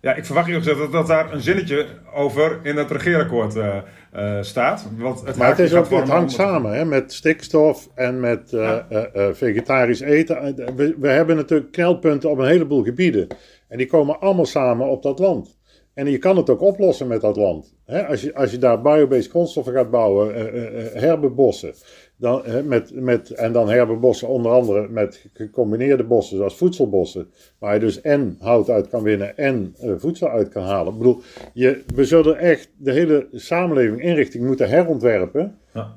ja, 0.00 0.14
ik 0.14 0.24
verwacht 0.24 0.46
eerlijk 0.46 0.64
gezegd 0.64 0.82
dat, 0.82 0.92
dat 0.92 1.06
daar 1.06 1.32
een 1.32 1.40
zinnetje 1.40 1.86
over 2.12 2.58
in 2.62 2.76
het 2.76 2.90
regeerakkoord 2.90 3.56
uh, 3.56 3.76
uh, 4.16 4.42
staat. 4.42 4.88
Want 4.96 5.26
het 5.26 5.36
maar 5.36 5.48
het, 5.48 5.58
is 5.58 5.74
ook, 5.74 5.90
het 5.90 6.08
hangt 6.08 6.32
samen 6.32 6.72
hè, 6.74 6.84
met 6.84 7.12
stikstof 7.12 7.88
en 7.94 8.20
met 8.20 8.50
ja. 8.50 8.86
vegetarisch 9.32 10.00
eten. 10.00 10.54
We, 10.76 10.94
we 10.98 11.08
hebben 11.08 11.36
natuurlijk 11.36 11.72
knelpunten 11.72 12.30
op 12.30 12.38
een 12.38 12.46
heleboel 12.46 12.82
gebieden. 12.82 13.26
En 13.68 13.78
die 13.78 13.86
komen 13.86 14.20
allemaal 14.20 14.46
samen 14.46 14.86
op 14.86 15.02
dat 15.02 15.18
land. 15.18 15.56
En 15.94 16.10
je 16.10 16.18
kan 16.18 16.36
het 16.36 16.50
ook 16.50 16.60
oplossen 16.60 17.06
met 17.06 17.20
dat 17.20 17.36
land. 17.36 17.74
als, 18.08 18.22
je, 18.22 18.34
als 18.34 18.50
je 18.50 18.58
daar 18.58 18.80
biobased 18.80 19.30
grondstoffen 19.30 19.72
gaat 19.72 19.90
bouwen, 19.90 20.38
uh, 20.38 20.54
uh, 20.54 20.92
herbebossen, 20.92 21.74
dan, 22.16 22.42
met, 22.64 22.94
met, 22.94 23.30
en 23.30 23.52
dan 23.52 23.68
herbebossen 23.68 24.28
onder 24.28 24.52
andere 24.52 24.88
met 24.88 25.26
gecombineerde 25.32 26.04
bossen 26.04 26.36
zoals 26.36 26.56
voedselbossen, 26.56 27.30
waar 27.58 27.74
je 27.74 27.80
dus 27.80 28.00
en 28.00 28.36
hout 28.40 28.70
uit 28.70 28.88
kan 28.88 29.02
winnen 29.02 29.36
en 29.36 29.74
voedsel 29.96 30.28
uit 30.28 30.48
kan 30.48 30.62
halen. 30.62 30.92
Ik 30.92 30.98
bedoel, 30.98 31.20
je, 31.52 31.82
we 31.94 32.04
zullen 32.04 32.38
echt 32.38 32.70
de 32.76 32.92
hele 32.92 33.28
samenleving 33.32 34.02
inrichting 34.02 34.46
moeten 34.46 34.68
herontwerpen, 34.68 35.58
ja. 35.72 35.94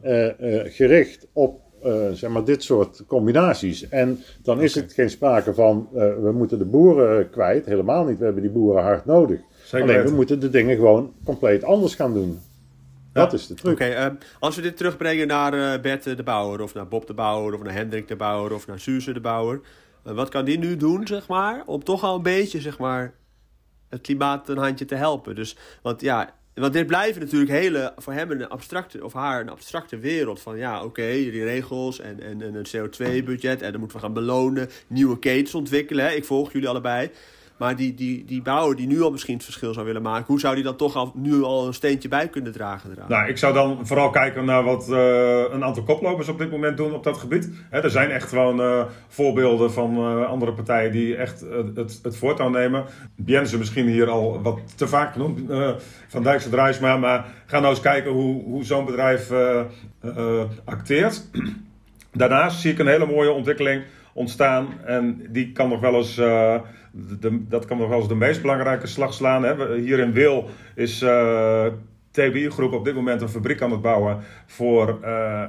gericht 0.69 1.27
op 1.33 1.66
uh, 1.87 2.11
zeg 2.11 2.29
maar, 2.29 2.43
dit 2.43 2.63
soort 2.63 3.03
combinaties. 3.07 3.89
En 3.89 4.23
dan 4.41 4.61
is 4.61 4.75
het 4.75 4.93
geen 4.93 5.09
sprake 5.09 5.53
van 5.53 5.89
uh, 5.93 5.99
we 5.99 6.31
moeten 6.31 6.57
de 6.57 6.65
boeren 6.65 7.29
kwijt. 7.29 7.65
Helemaal 7.65 8.05
niet. 8.05 8.17
We 8.17 8.23
hebben 8.25 8.41
die 8.41 8.51
boeren 8.51 8.83
hard 8.83 9.05
nodig. 9.05 9.39
Zeker 9.63 9.87
Alleen 9.87 10.05
we 10.05 10.11
moeten 10.11 10.39
de 10.39 10.49
dingen 10.49 10.75
gewoon 10.75 11.13
compleet 11.23 11.63
anders 11.63 11.95
gaan 11.95 12.13
doen. 12.13 12.39
Dat 13.13 13.33
is 13.33 13.47
de 13.47 13.53
truc. 13.53 13.73
Oké, 13.73 13.83
okay, 13.83 14.07
uh, 14.07 14.13
als 14.39 14.55
we 14.55 14.61
dit 14.61 14.77
terugbrengen 14.77 15.27
naar 15.27 15.81
Bert 15.81 16.03
de 16.03 16.23
Bouwer, 16.23 16.61
of 16.61 16.73
naar 16.73 16.87
Bob 16.87 17.07
de 17.07 17.13
Bouwer, 17.13 17.53
of 17.53 17.63
naar 17.63 17.73
Hendrik 17.73 18.07
de 18.07 18.15
Bouwer, 18.15 18.53
of 18.53 18.67
naar 18.67 18.79
Suze 18.79 19.13
de 19.13 19.19
Bouwer. 19.19 19.61
wat 20.03 20.29
kan 20.29 20.45
die 20.45 20.57
nu 20.57 20.77
doen, 20.77 21.07
zeg 21.07 21.27
maar, 21.27 21.63
om 21.65 21.83
toch 21.83 22.03
al 22.03 22.15
een 22.15 22.21
beetje, 22.21 22.61
zeg 22.61 22.79
maar, 22.79 23.13
het 23.89 24.01
klimaat 24.01 24.49
een 24.49 24.57
handje 24.57 24.85
te 24.85 24.95
helpen? 24.95 25.35
Dus, 25.35 25.57
want 25.81 26.01
ja, 26.01 26.33
want 26.61 26.73
dit 26.73 26.87
blijven 26.87 27.21
natuurlijk 27.21 27.51
hele, 27.51 27.93
voor 27.97 28.13
hem 28.13 28.31
een 28.31 28.49
abstracte, 28.49 29.03
of 29.03 29.13
haar 29.13 29.41
een 29.41 29.49
abstracte 29.49 29.97
wereld. 29.97 30.41
Van 30.41 30.57
ja, 30.57 30.83
oké, 30.83 31.11
die 31.11 31.43
regels 31.43 31.99
en, 31.99 32.19
en, 32.19 32.41
en 32.41 32.55
een 32.55 32.67
CO2-budget. 32.67 33.61
En 33.61 33.71
dan 33.71 33.79
moeten 33.79 33.97
we 33.97 34.03
gaan 34.03 34.13
belonen, 34.13 34.69
nieuwe 34.87 35.19
ketens 35.19 35.55
ontwikkelen. 35.55 36.05
Hè. 36.05 36.11
Ik 36.11 36.25
volg 36.25 36.51
jullie 36.51 36.69
allebei. 36.69 37.11
Maar 37.57 37.75
die, 37.75 37.93
die, 37.93 38.25
die 38.25 38.41
bouwer 38.41 38.75
die 38.75 38.87
nu 38.87 39.01
al 39.01 39.11
misschien 39.11 39.33
het 39.33 39.43
verschil 39.43 39.73
zou 39.73 39.85
willen 39.85 40.01
maken, 40.01 40.25
hoe 40.27 40.39
zou 40.39 40.55
die 40.55 40.63
dan 40.63 40.75
toch 40.75 40.95
al, 40.95 41.11
nu 41.15 41.43
al 41.43 41.67
een 41.67 41.73
steentje 41.73 42.07
bij 42.07 42.27
kunnen 42.27 42.51
dragen? 42.51 42.91
Eraan? 42.91 43.09
Nou, 43.09 43.27
ik 43.27 43.37
zou 43.37 43.53
dan 43.53 43.87
vooral 43.87 44.09
kijken 44.09 44.45
naar 44.45 44.63
wat 44.63 44.87
uh, 44.89 44.97
een 45.51 45.63
aantal 45.63 45.83
koplopers 45.83 46.27
op 46.27 46.37
dit 46.37 46.51
moment 46.51 46.77
doen 46.77 46.93
op 46.93 47.03
dat 47.03 47.17
gebied. 47.17 47.49
er 47.69 47.89
zijn 47.89 48.09
echt 48.09 48.29
gewoon 48.29 48.59
uh, 48.59 48.83
voorbeelden 49.07 49.71
van 49.71 49.97
uh, 49.97 50.27
andere 50.27 50.53
partijen 50.53 50.91
die 50.91 51.15
echt 51.15 51.45
het, 51.75 51.99
het 52.03 52.17
voortouw 52.17 52.49
nemen. 52.49 52.85
Biense 53.15 53.57
misschien 53.57 53.87
hier 53.87 54.09
al 54.09 54.41
wat 54.41 54.59
te 54.75 54.87
vaak 54.87 55.11
genoemd, 55.11 55.39
van 56.07 56.23
Dijkse 56.23 56.49
Drijsma. 56.49 56.97
Maar 56.97 57.25
ga 57.45 57.59
nou 57.59 57.71
eens 57.71 57.81
kijken 57.81 58.11
hoe, 58.11 58.43
hoe 58.43 58.63
zo'n 58.63 58.85
bedrijf 58.85 59.31
acteert. 60.65 61.29
Daarnaast 62.13 62.59
zie 62.59 62.71
ik 62.71 62.79
een 62.79 62.87
hele 62.87 63.05
mooie 63.05 63.31
ontwikkeling 63.31 63.83
ontstaan. 64.13 64.67
En 64.85 65.21
die 65.29 65.51
kan 65.51 65.69
nog 65.69 65.79
wel 65.79 65.95
eens 65.95 66.19
dat 67.47 67.65
kan 67.65 67.77
nog 67.77 67.89
wel 67.89 67.97
eens 67.97 68.07
de 68.07 68.15
meest 68.15 68.41
belangrijke 68.41 68.87
slag 68.87 69.13
slaan. 69.13 69.43
Hè. 69.43 69.75
Hier 69.75 69.99
in 69.99 70.13
Wil 70.13 70.49
is 70.75 71.01
uh, 71.01 71.65
eh, 71.65 71.73
TBI 72.11 72.49
Groep 72.49 72.73
op 72.73 72.85
dit 72.85 72.95
moment 72.95 73.21
een 73.21 73.29
fabriek 73.29 73.61
aan 73.61 73.71
het 73.71 73.81
bouwen 73.81 74.17
voor 74.45 74.99
uh, 75.03 75.43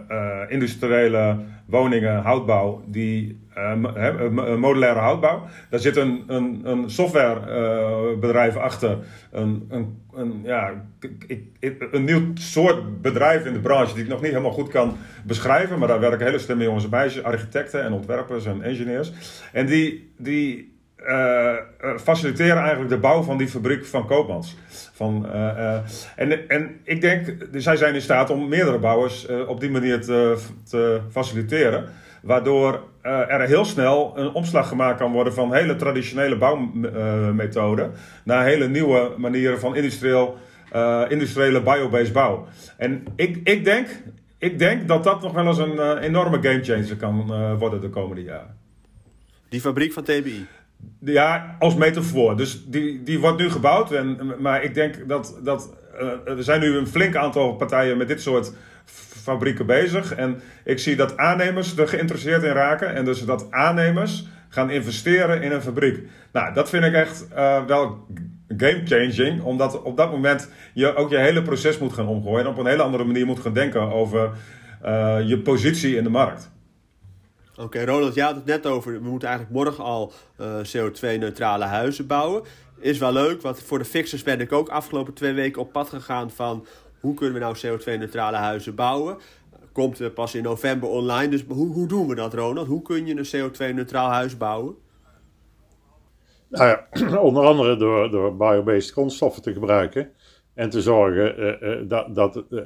industriële 0.49 1.37
woningen, 1.67 2.23
houtbouw, 2.23 2.83
die, 2.87 3.39
modulaire 4.59 4.99
houtbouw. 4.99 5.47
Daar 5.71 5.81
zit 5.81 5.97
een, 5.97 6.25
een, 6.27 6.61
een 6.65 6.91
softwarebedrijf 6.91 8.57
achter, 8.57 8.99
een, 9.31 9.67
een, 9.69 10.03
een, 10.15 10.41
ja, 10.45 10.85
een 11.91 12.05
nieuw 12.05 12.23
soort 12.35 13.03
bedrijf 13.03 13.45
in 13.45 13.53
de 13.53 13.61
branche 13.61 13.95
die 13.95 14.03
ik 14.03 14.09
nog 14.09 14.21
niet 14.21 14.31
helemaal 14.31 14.53
goed 14.53 14.69
kan 14.69 14.97
beschrijven, 15.25 15.79
maar 15.79 15.89
daar 15.89 16.01
werken 16.01 16.27
hele 16.27 16.39
slimme 16.39 16.65
jongens 16.65 16.89
bij, 16.89 17.23
architecten 17.23 17.83
en 17.83 17.93
ontwerpers 17.93 18.47
en 18.47 18.63
engineers. 18.63 19.13
En 19.53 19.67
die, 19.67 20.13
die 20.17 20.78
uh, 21.07 21.55
faciliteren 21.97 22.57
eigenlijk 22.57 22.91
de 22.91 22.99
bouw 22.99 23.23
van 23.23 23.39
die 23.39 23.49
fabriek 23.49 23.87
van 23.87 24.07
Koopmans. 24.07 24.57
Van, 24.93 25.27
uh, 25.27 25.75
en, 26.17 26.49
en 26.49 26.81
ik 26.85 27.01
denk, 27.01 27.37
zij 27.53 27.77
zijn 27.77 27.95
in 27.95 28.01
staat 28.01 28.31
om 28.31 28.49
meerdere 28.49 28.79
bouwers 28.79 29.27
op 29.47 29.61
die 29.61 29.71
manier 29.71 30.01
te, 30.01 30.39
te 30.69 31.01
faciliteren. 31.11 31.89
Waardoor 32.23 32.83
er 33.03 33.41
heel 33.41 33.65
snel 33.65 34.13
een 34.17 34.33
omslag 34.33 34.69
gemaakt 34.69 34.99
kan 34.99 35.13
worden 35.13 35.35
van 35.35 35.55
hele 35.55 35.77
traditionele 35.77 36.37
bouwmethoden 36.37 37.93
naar 38.25 38.45
hele 38.45 38.69
nieuwe 38.69 39.13
manieren 39.17 39.61
van 39.61 39.77
industrieel, 39.77 40.37
industriële 41.09 41.63
biobased 41.63 42.13
bouw. 42.13 42.47
En 42.77 43.05
ik, 43.17 43.41
ik, 43.45 43.65
denk, 43.65 43.89
ik 44.39 44.59
denk 44.59 44.89
dat 44.89 45.05
dat 45.05 45.23
nog 45.23 45.33
wel 45.33 45.47
eens 45.47 45.59
een 45.59 45.99
enorme 45.99 46.39
gamechanger 46.43 46.97
kan 46.97 47.27
worden 47.59 47.81
de 47.81 47.89
komende 47.89 48.23
jaren. 48.23 48.57
Die 49.49 49.61
fabriek 49.61 49.93
van 49.93 50.03
TBI? 50.03 50.47
Ja, 51.01 51.57
als 51.59 51.75
metafoor. 51.75 52.37
Dus 52.37 52.65
die, 52.67 53.03
die 53.03 53.19
wordt 53.19 53.39
nu 53.39 53.51
gebouwd. 53.51 53.93
En, 53.93 54.35
maar 54.39 54.63
ik 54.63 54.75
denk 54.75 55.09
dat, 55.09 55.39
dat 55.43 55.77
uh, 56.01 56.37
er 56.37 56.43
zijn 56.43 56.61
nu 56.61 56.77
een 56.77 56.87
flink 56.87 57.17
aantal 57.17 57.55
partijen 57.55 57.97
met 57.97 58.09
dit 58.09 58.21
soort 58.21 58.53
fabrieken 59.23 59.67
bezig. 59.67 60.15
En 60.15 60.41
ik 60.65 60.79
zie 60.79 60.97
dat 60.97 61.17
aannemers 61.17 61.77
er 61.77 61.89
geïnteresseerd 61.89 62.43
in 62.43 62.53
raken. 62.53 62.95
En 62.95 63.05
dus 63.05 63.25
dat 63.25 63.47
aannemers 63.51 64.27
gaan 64.49 64.71
investeren 64.71 65.43
in 65.43 65.53
een 65.53 65.63
fabriek. 65.63 66.03
Nou, 66.33 66.55
dat 66.55 66.69
vind 66.69 66.85
ik 66.85 66.93
echt 66.93 67.27
uh, 67.37 67.65
wel 67.65 68.07
game 68.49 68.83
changing. 68.85 69.43
Omdat 69.43 69.83
op 69.83 69.97
dat 69.97 70.11
moment 70.11 70.51
je 70.75 70.95
ook 70.95 71.11
je 71.11 71.19
hele 71.19 71.43
proces 71.43 71.79
moet 71.79 71.93
gaan 71.93 72.07
omgooien. 72.07 72.45
En 72.45 72.51
op 72.51 72.59
een 72.59 72.67
hele 72.67 72.83
andere 72.83 73.05
manier 73.05 73.27
moet 73.27 73.41
gaan 73.41 73.53
denken 73.53 73.93
over 73.93 74.31
uh, 74.85 75.17
je 75.25 75.39
positie 75.39 75.97
in 75.97 76.05
de 76.05 76.11
markt. 76.11 76.51
Oké, 77.59 77.85
Ronald, 77.85 78.15
jij 78.15 78.25
had 78.25 78.35
het 78.35 78.45
net 78.45 78.67
over, 78.67 78.93
we 78.93 79.09
moeten 79.09 79.29
eigenlijk 79.29 79.65
morgen 79.65 79.85
al 79.85 80.13
uh, 80.41 80.57
CO2-neutrale 80.57 81.65
huizen 81.65 82.07
bouwen. 82.07 82.43
Is 82.79 82.99
wel 82.99 83.13
leuk, 83.13 83.43
want 83.43 83.63
voor 83.63 83.79
de 83.79 83.85
fixers 83.85 84.23
ben 84.23 84.41
ik 84.41 84.53
ook 84.53 84.69
afgelopen 84.69 85.15
twee 85.15 85.33
weken 85.33 85.63
op 85.63 85.73
pad 85.73 85.89
gegaan 85.89 86.31
van 86.31 86.67
hoe 87.01 87.15
kunnen 87.15 87.35
we 87.35 87.41
nou 87.41 87.57
CO2-neutrale 87.57 88.37
huizen 88.37 88.75
bouwen. 88.75 89.17
Komt 89.73 90.01
uh, 90.01 90.09
pas 90.15 90.35
in 90.35 90.43
november 90.43 90.89
online, 90.89 91.29
dus 91.29 91.45
hoe, 91.49 91.73
hoe 91.73 91.89
doen 91.89 92.09
we 92.09 92.15
dat, 92.15 92.35
Ronald? 92.35 92.67
Hoe 92.67 92.83
kun 92.83 93.07
je 93.07 93.17
een 93.17 93.51
CO2-neutraal 93.51 94.09
huis 94.09 94.37
bouwen? 94.37 94.77
Nou 96.49 96.67
ja, 96.67 96.87
onder 97.19 97.45
andere 97.45 97.77
door, 97.77 98.11
door 98.11 98.37
biobased 98.37 98.93
grondstoffen 98.93 99.43
te 99.43 99.53
gebruiken. 99.53 100.11
En 100.59 100.71
te 100.71 100.83
zorgen 100.83 101.41
uh, 101.41 101.63
uh, 101.63 101.89
dat, 101.89 102.15
dat 102.15 102.45
uh, 102.51 102.61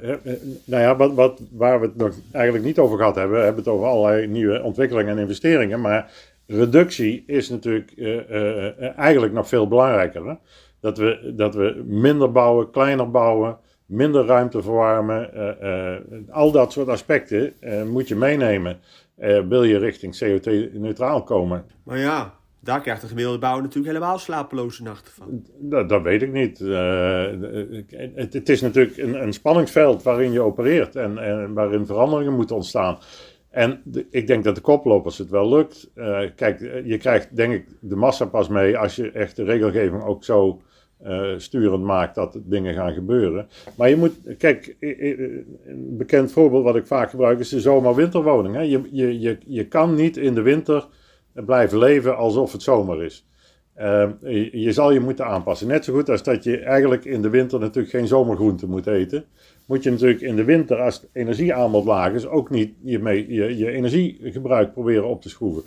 nou 0.65 0.81
ja, 0.81 0.95
wat, 0.95 1.13
wat, 1.13 1.41
waar 1.51 1.79
we 1.79 1.85
het 1.85 1.95
nog 1.95 2.15
eigenlijk 2.31 2.65
niet 2.65 2.79
over 2.79 2.97
gehad 2.97 3.15
hebben, 3.15 3.37
we 3.37 3.43
hebben 3.43 3.63
het 3.63 3.73
over 3.73 3.87
allerlei 3.87 4.27
nieuwe 4.27 4.61
ontwikkelingen 4.61 5.11
en 5.11 5.21
investeringen, 5.21 5.81
maar 5.81 6.11
reductie 6.47 7.23
is 7.27 7.49
natuurlijk 7.49 7.93
eigenlijk 8.95 9.33
nog 9.33 9.47
veel 9.47 9.67
belangrijker. 9.67 10.27
Hè? 10.27 10.33
Dat, 10.79 10.97
we, 10.97 11.33
dat 11.35 11.55
we 11.55 11.83
minder 11.85 12.31
bouwen, 12.31 12.71
kleiner 12.71 13.11
bouwen, 13.11 13.57
minder 13.85 14.25
ruimte 14.25 14.61
verwarmen, 14.61 15.29
al 16.29 16.51
dat 16.51 16.71
soort 16.71 16.87
aspecten 16.87 17.53
moet 17.91 18.07
je 18.07 18.15
meenemen. 18.15 18.79
wil 19.47 19.63
je 19.63 19.77
richting 19.77 20.23
CO2-neutraal 20.23 21.23
komen? 21.23 21.65
Maar 21.83 21.97
ja, 21.97 22.33
daar 22.63 22.81
krijgt 22.81 23.01
de 23.01 23.07
gemiddelde 23.07 23.39
bouwer 23.39 23.63
natuurlijk 23.63 23.93
helemaal 23.93 24.17
slapeloze 24.17 24.83
nachten 24.83 25.13
van. 25.13 25.43
Dat, 25.59 25.89
dat 25.89 26.01
weet 26.01 26.21
ik 26.21 26.31
niet. 26.31 26.59
Uh, 26.59 27.25
het, 28.15 28.33
het, 28.33 28.49
is 28.49 28.61
natuurlijk 28.61 28.97
een, 28.97 29.21
een, 29.21 29.33
spanningsveld 29.33 30.03
waarin 30.03 30.31
je 30.31 30.41
opereert 30.41 30.95
en, 30.95 31.17
en 31.17 31.53
waarin 31.53 31.85
veranderingen 31.85 32.35
moeten 32.35 32.55
ontstaan. 32.55 32.97
En 33.49 33.81
ik 34.09 34.27
denk 34.27 34.43
dat 34.43 34.55
de 34.55 34.61
koplopers 34.61 35.17
het 35.17 35.29
wel 35.29 35.49
lukt. 35.49 35.91
Uh, 35.95 36.19
kijk, 36.35 36.59
je 36.85 36.97
krijgt 36.97 37.35
denk 37.35 37.53
ik 37.53 37.65
de 37.79 37.95
massa 37.95 38.25
pas 38.25 38.47
mee 38.47 38.77
als 38.77 38.95
je 38.95 39.11
echt 39.11 39.35
de 39.35 39.43
regelgeving 39.43 40.03
ook 40.03 40.23
zo 40.23 40.61
sturend 41.37 41.83
maakt 41.83 42.15
dat 42.15 42.39
dingen 42.43 42.73
gaan 42.73 42.93
gebeuren. 42.93 43.47
Maar 43.77 43.89
je 43.89 43.95
moet, 43.95 44.19
kijk, 44.37 44.75
een 44.79 45.97
bekend 45.97 46.31
voorbeeld 46.31 46.63
wat 46.63 46.75
ik 46.75 46.87
vaak 46.87 47.09
gebruik 47.09 47.39
is 47.39 47.49
de 47.49 47.59
zomer-winterwoning. 47.59 48.55
Je, 48.55 48.81
je, 48.91 49.19
je, 49.19 49.37
je 49.45 49.67
kan 49.67 49.95
niet 49.95 50.17
in 50.17 50.35
de 50.35 50.41
winter 50.41 50.87
blijven 51.33 51.77
leven 51.77 52.17
alsof 52.17 52.51
het 52.51 52.61
zomer 52.61 53.03
is. 53.03 53.25
Uh, 53.79 54.09
je, 54.51 54.71
zal 54.71 54.91
je 54.91 54.99
moeten 54.99 55.25
aanpassen. 55.25 55.67
Net 55.67 55.85
zo 55.85 55.93
goed 55.93 56.09
als 56.09 56.23
dat 56.23 56.43
je 56.43 56.57
eigenlijk 56.57 57.05
in 57.05 57.21
de 57.21 57.29
winter 57.29 57.59
natuurlijk 57.59 57.93
geen 57.93 58.07
zomergroenten 58.07 58.69
moet 58.69 58.87
eten. 58.87 59.25
Moet 59.65 59.83
je 59.83 59.91
natuurlijk 59.91 60.21
in 60.21 60.35
de 60.35 60.43
winter, 60.43 60.77
als 60.81 60.95
het 60.95 61.09
energieaanbod 61.13 61.85
laag 61.85 62.13
is, 62.13 62.27
ook 62.27 62.49
niet 62.49 62.73
je, 62.83 62.99
mee, 62.99 63.33
je, 63.33 63.57
je 63.57 63.71
energiegebruik 63.71 64.73
proberen 64.73 65.07
op 65.07 65.21
te 65.21 65.29
schroeven. 65.29 65.63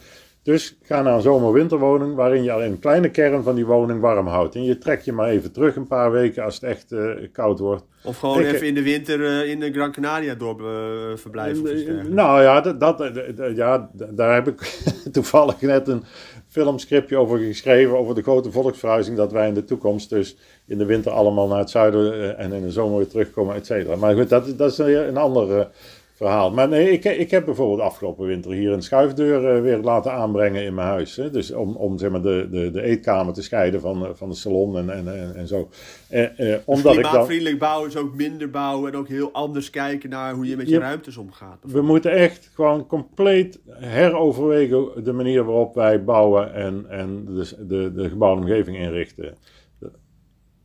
Dus 0.46 0.76
ga 0.82 1.02
naar 1.02 1.14
een 1.14 1.20
zomer-winterwoning 1.20 2.14
waarin 2.14 2.42
je 2.42 2.52
alleen 2.52 2.70
een 2.70 2.78
kleine 2.78 3.10
kern 3.10 3.42
van 3.42 3.54
die 3.54 3.66
woning 3.66 4.00
warm 4.00 4.26
houdt. 4.26 4.54
En 4.54 4.64
je 4.64 4.78
trekt 4.78 5.04
je 5.04 5.12
maar 5.12 5.28
even 5.28 5.52
terug 5.52 5.76
een 5.76 5.86
paar 5.86 6.10
weken 6.10 6.44
als 6.44 6.54
het 6.54 6.62
echt 6.62 6.92
uh, 6.92 7.10
koud 7.32 7.58
wordt. 7.58 7.84
Of 8.04 8.18
gewoon 8.18 8.38
even 8.38 8.66
in 8.66 8.74
de 8.74 8.82
winter 8.82 9.20
uh, 9.20 9.50
in 9.50 9.60
de 9.60 9.72
Gran 9.72 9.92
Canaria 9.92 10.34
door 10.34 10.60
uh, 10.60 11.16
verblijven. 11.16 12.14
nou 12.14 12.42
ja, 12.42 12.60
dat, 12.60 12.80
dat, 12.80 13.12
ja, 13.54 13.90
daar 13.92 14.34
heb 14.34 14.48
ik 14.48 14.60
toevallig 15.12 15.60
net 15.60 15.88
een 15.88 16.04
filmscriptje 16.48 17.16
over 17.16 17.38
geschreven. 17.38 17.98
Over 17.98 18.14
de 18.14 18.22
grote 18.22 18.50
volksverhuizing. 18.50 19.16
Dat 19.16 19.32
wij 19.32 19.48
in 19.48 19.54
de 19.54 19.64
toekomst 19.64 20.10
dus 20.10 20.36
in 20.66 20.78
de 20.78 20.84
winter 20.84 21.12
allemaal 21.12 21.48
naar 21.48 21.58
het 21.58 21.70
zuiden 21.70 22.38
en 22.38 22.52
in 22.52 22.62
de 22.62 22.70
zomer 22.70 22.98
weer 22.98 23.08
terugkomen, 23.08 23.54
et 23.54 23.66
cetera. 23.66 23.96
Maar 23.96 24.14
goed, 24.14 24.28
dat, 24.28 24.58
dat 24.58 24.70
is 24.70 24.78
een 24.78 25.16
ander 25.16 25.68
verhaal. 26.16 26.50
Maar 26.50 26.68
nee, 26.68 26.90
ik, 26.90 27.04
ik 27.04 27.30
heb 27.30 27.44
bijvoorbeeld 27.44 27.80
afgelopen 27.80 28.26
winter 28.26 28.52
hier 28.52 28.72
een 28.72 28.82
schuifdeur 28.82 29.56
uh, 29.56 29.62
weer 29.62 29.78
laten 29.78 30.12
aanbrengen 30.12 30.64
in 30.64 30.74
mijn 30.74 30.86
huis. 30.86 31.16
Hè? 31.16 31.30
Dus 31.30 31.52
om, 31.52 31.76
om 31.76 31.98
zeg 31.98 32.10
maar 32.10 32.22
de, 32.22 32.48
de, 32.50 32.70
de 32.70 32.82
eetkamer 32.82 33.34
te 33.34 33.42
scheiden 33.42 33.80
van, 33.80 34.06
eh, 34.06 34.10
van 34.14 34.28
de 34.28 34.34
salon 34.34 34.78
en, 34.78 34.90
en, 34.90 35.18
en, 35.18 35.34
en 35.34 35.46
zo. 35.46 35.68
Eh, 36.08 36.54
eh, 36.54 36.60
omdat 36.64 36.92
Klimaatvriendelijk 36.92 37.60
dan, 37.60 37.68
bouwen 37.68 37.88
is 37.88 37.96
ook 37.96 38.14
minder 38.14 38.50
bouwen 38.50 38.92
en 38.92 38.98
ook 38.98 39.08
heel 39.08 39.32
anders 39.32 39.70
kijken 39.70 40.10
naar 40.10 40.34
hoe 40.34 40.46
je 40.46 40.56
met 40.56 40.68
je, 40.68 40.78
ruimtes 40.78 41.16
omgaat. 41.16 41.58
We 41.62 41.82
moeten 41.82 42.10
echt 42.10 42.50
gewoon 42.54 42.86
compleet 42.86 43.60
heroverwegen 43.70 45.04
de 45.04 45.12
manier 45.12 45.44
waarop 45.44 45.74
wij 45.74 46.04
bouwen 46.04 46.54
en, 46.54 46.86
en 46.88 47.24
de, 47.24 47.66
de, 47.66 47.92
de 47.94 48.08
gebouwde 48.08 48.40
omgeving 48.40 48.76
inrichten. 48.76 49.36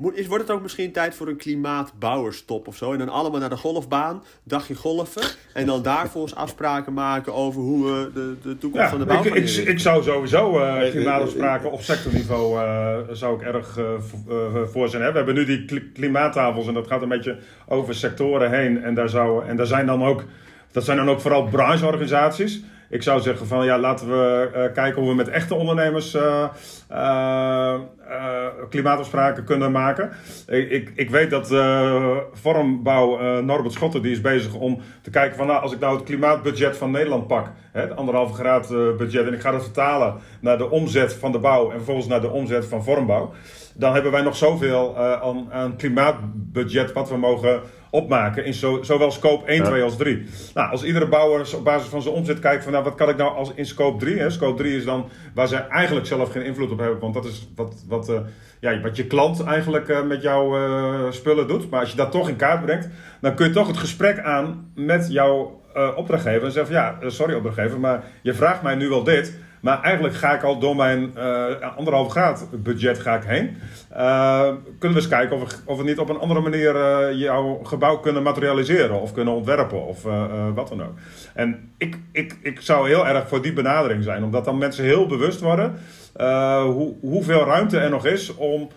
Moet, 0.02 0.18
is, 0.18 0.28
wordt 0.28 0.48
het 0.48 0.56
ook 0.56 0.62
misschien 0.62 0.92
tijd 0.92 1.16
voor 1.16 1.28
een 1.28 1.38
klimaatbouwerstop 1.38 2.68
of 2.68 2.76
zo? 2.76 2.92
En 2.92 2.98
dan 2.98 3.10
allemaal 3.10 3.40
naar 3.40 3.50
de 3.50 3.58
golfbaan, 3.58 4.24
dagje 4.44 4.76
golfen. 4.76 5.24
En 5.54 5.66
dan 5.66 5.82
daarvoor 5.82 6.32
afspraken 6.34 6.94
maken 6.94 7.34
over 7.34 7.62
hoe 7.62 7.86
we 7.86 8.12
de, 8.14 8.36
de 8.42 8.58
toekomst 8.58 8.90
van 8.90 9.00
de 9.00 9.06
bouw 9.06 9.24
ik, 9.24 9.34
ik, 9.34 9.50
ik, 9.50 9.80
zou 9.80 10.04
sowieso 10.04 10.60
uh, 10.60 10.90
klimaatafspraken 10.90 11.72
op 11.72 11.82
sectorniveau 11.82 12.60
uh, 12.60 12.98
zou 13.12 13.36
ik 13.36 13.42
erg 13.42 13.78
uh, 13.78 13.86
voor 14.72 14.90
zijn. 14.90 15.04
Hè? 15.04 15.12
We 15.12 15.18
hebben 15.18 15.36
nu 15.36 15.46
die 15.46 15.92
klimaattafels 15.94 16.68
en 16.68 16.74
dat 16.74 16.88
gaat 16.88 17.02
een 17.02 17.10
beetje 17.10 17.38
over 17.68 17.96
sectoren 17.96 18.52
heen. 18.52 18.84
En 18.84 18.94
daar, 18.94 19.10
zou, 19.10 19.46
en 19.46 19.56
daar 19.56 19.66
zijn 19.66 19.86
dan 19.86 20.04
ook, 20.04 20.24
dat 20.72 20.84
zijn 20.84 20.98
dan 20.98 21.10
ook 21.10 21.22
vooral 21.22 21.44
brancheorganisaties. 21.44 22.64
Ik 22.92 23.04
zou 23.04 23.22
zeggen 23.22 23.48
van 23.48 23.66
ja, 23.66 23.80
laten 23.80 24.08
we 24.08 24.50
uh, 24.56 24.74
kijken 24.74 25.02
hoe 25.02 25.10
we 25.10 25.16
met 25.16 25.28
echte 25.28 25.56
ondernemers 25.56 26.16
uh, 26.16 26.48
uh, 26.92 27.80
klimaatafspraken 28.70 29.44
kunnen 29.44 29.72
maken. 29.72 30.10
Ik, 30.48 30.70
ik, 30.70 30.92
ik 30.96 31.10
weet 31.10 31.30
dat 31.30 31.48
Vormbouw 32.34 33.42
Norbert 33.42 33.74
Schotten 33.74 34.02
die 34.02 34.12
is 34.12 34.22
bezig 34.22 34.54
om 34.54 34.82
te 35.02 35.10
kijken 35.10 35.38
van 35.38 35.48
nou, 35.48 35.62
als 35.62 35.74
ik 35.74 35.80
nou 35.80 35.96
het 35.96 36.06
klimaatbudget 36.06 36.78
van 36.78 36.92
Nederland 36.92 37.28
pak, 37.28 37.52
hè, 37.72 37.82
het 37.82 37.96
anderhalve 37.96 38.34
graad 38.34 38.68
budget, 38.98 39.28
en 39.28 39.34
ik 39.34 39.42
ga 39.42 39.52
dat 39.52 39.64
vertalen 39.64 40.16
naar 40.42 40.58
de 40.58 40.70
omzet 40.70 41.14
van 41.14 41.32
de 41.32 41.40
bouw 41.40 41.66
en 41.66 41.76
vervolgens 41.76 42.08
naar 42.08 42.22
de 42.22 42.30
omzet 42.30 42.66
van 42.66 42.84
Vormbouw, 42.84 43.34
dan 43.76 43.94
hebben 43.94 44.12
wij 44.12 44.22
nog 44.22 44.36
zoveel 44.36 44.98
aan, 44.98 45.48
aan 45.52 45.76
klimaatbudget 45.76 46.94
wat 46.94 47.10
we 47.10 47.18
mogen 47.18 47.62
opmaken 47.92 48.46
in 48.46 48.54
zo, 48.54 48.84
zowel 48.84 49.12
scope 49.12 49.46
1, 49.46 49.64
2 49.64 49.84
als 49.84 49.98
3. 49.98 50.24
Nou, 50.54 50.72
als 50.72 50.84
iedere 50.84 51.08
bouwer 51.08 51.56
op 51.56 51.64
basis 51.64 51.90
van 51.90 52.02
zijn 52.02 52.16
omzet 52.16 52.40
kijkt 52.40 52.64
van 52.64 52.72
nou, 52.72 52.84
wat 52.84 52.96
kan 52.96 53.10
ik 53.10 53.18
nou 53.18 53.36
als 53.36 53.52
in 53.56 53.66
scope 53.66 54.06
3? 54.06 54.18
Hè? 54.18 54.30
Scope 54.30 54.58
3 54.58 54.76
is 54.76 54.86
dan 54.86 55.10
waar 55.34 55.48
ze 55.48 55.56
eigenlijk 55.56 56.06
zelf 56.06 56.32
geen 56.32 56.46
invloed 56.46 56.72
op 56.72 56.80
hebben, 56.80 57.00
want 57.00 57.14
dat 57.14 57.26
is 57.26 57.50
wat, 57.56 57.84
wat, 57.88 58.10
uh, 58.10 58.20
ja, 58.60 58.82
wat 58.82 58.96
je 58.96 59.08
klant 59.08 59.44
eigenlijk 59.44 59.88
uh, 59.88 60.04
met 60.04 60.22
jouw 60.22 60.58
uh, 60.58 61.12
spullen 61.12 61.48
doet. 61.48 61.70
Maar 61.70 61.80
als 61.80 61.92
je 61.92 61.98
dat 61.98 62.12
toch 62.12 62.30
in 62.30 62.36
kaart 62.36 62.66
brengt, 62.66 62.90
dan 63.22 63.36
kun 63.36 63.48
je 63.48 63.54
toch 63.54 63.68
het 63.68 63.78
gesprek 63.78 64.20
aan 64.20 64.72
met 64.76 65.08
jouw 65.12 65.60
opdrachtgever 65.96 66.44
en 66.44 66.52
zeggen 66.52 66.74
van 66.74 66.84
ja, 66.84 67.10
sorry 67.10 67.34
opdrachtgever, 67.34 67.80
maar 67.80 68.04
je 68.22 68.34
vraagt 68.34 68.62
mij 68.62 68.76
nu 68.76 68.90
wel 68.90 69.04
dit. 69.04 69.40
Maar 69.62 69.82
eigenlijk 69.82 70.16
ga 70.16 70.34
ik 70.34 70.44
al 70.44 70.60
door 70.60 70.76
mijn 70.76 71.14
uh, 71.18 71.78
anderhalf 71.78 72.10
graad 72.10 72.48
budget 72.64 73.00
ga 73.00 73.16
ik 73.16 73.24
heen. 73.24 73.58
Uh, 73.92 74.42
kunnen 74.80 74.98
we 74.98 75.04
eens 75.04 75.08
kijken 75.08 75.36
of 75.36 75.50
we, 75.50 75.58
of 75.66 75.78
we 75.78 75.84
niet 75.84 76.00
op 76.00 76.10
een 76.10 76.20
andere 76.20 76.40
manier 76.42 76.76
uh, 76.76 77.20
jouw 77.20 77.60
gebouw 77.64 77.98
kunnen 77.98 78.24
materialiseren 78.24 79.02
of 79.02 79.14
kunnen 79.14 79.34
ontwerpen 79.34 79.86
of 79.86 80.04
wat 80.56 80.68
dan 80.68 80.84
ook. 80.84 80.94
En 81.34 81.72
ik, 81.78 81.98
ik, 82.12 82.38
ik 82.42 82.62
zou 82.62 82.88
heel 82.88 83.08
erg 83.08 83.28
voor 83.28 83.42
die 83.42 83.54
benadering 83.54 84.04
zijn, 84.04 84.24
omdat 84.24 84.46
dan 84.46 84.58
mensen 84.58 84.84
heel 84.84 85.06
bewust 85.06 85.40
worden 85.40 85.76
hoe, 86.64 86.96
hoeveel 87.02 87.46
ruimte 87.46 87.80
er 87.80 87.90
nog 87.90 88.06
is 88.06 88.36
om, 88.36 88.70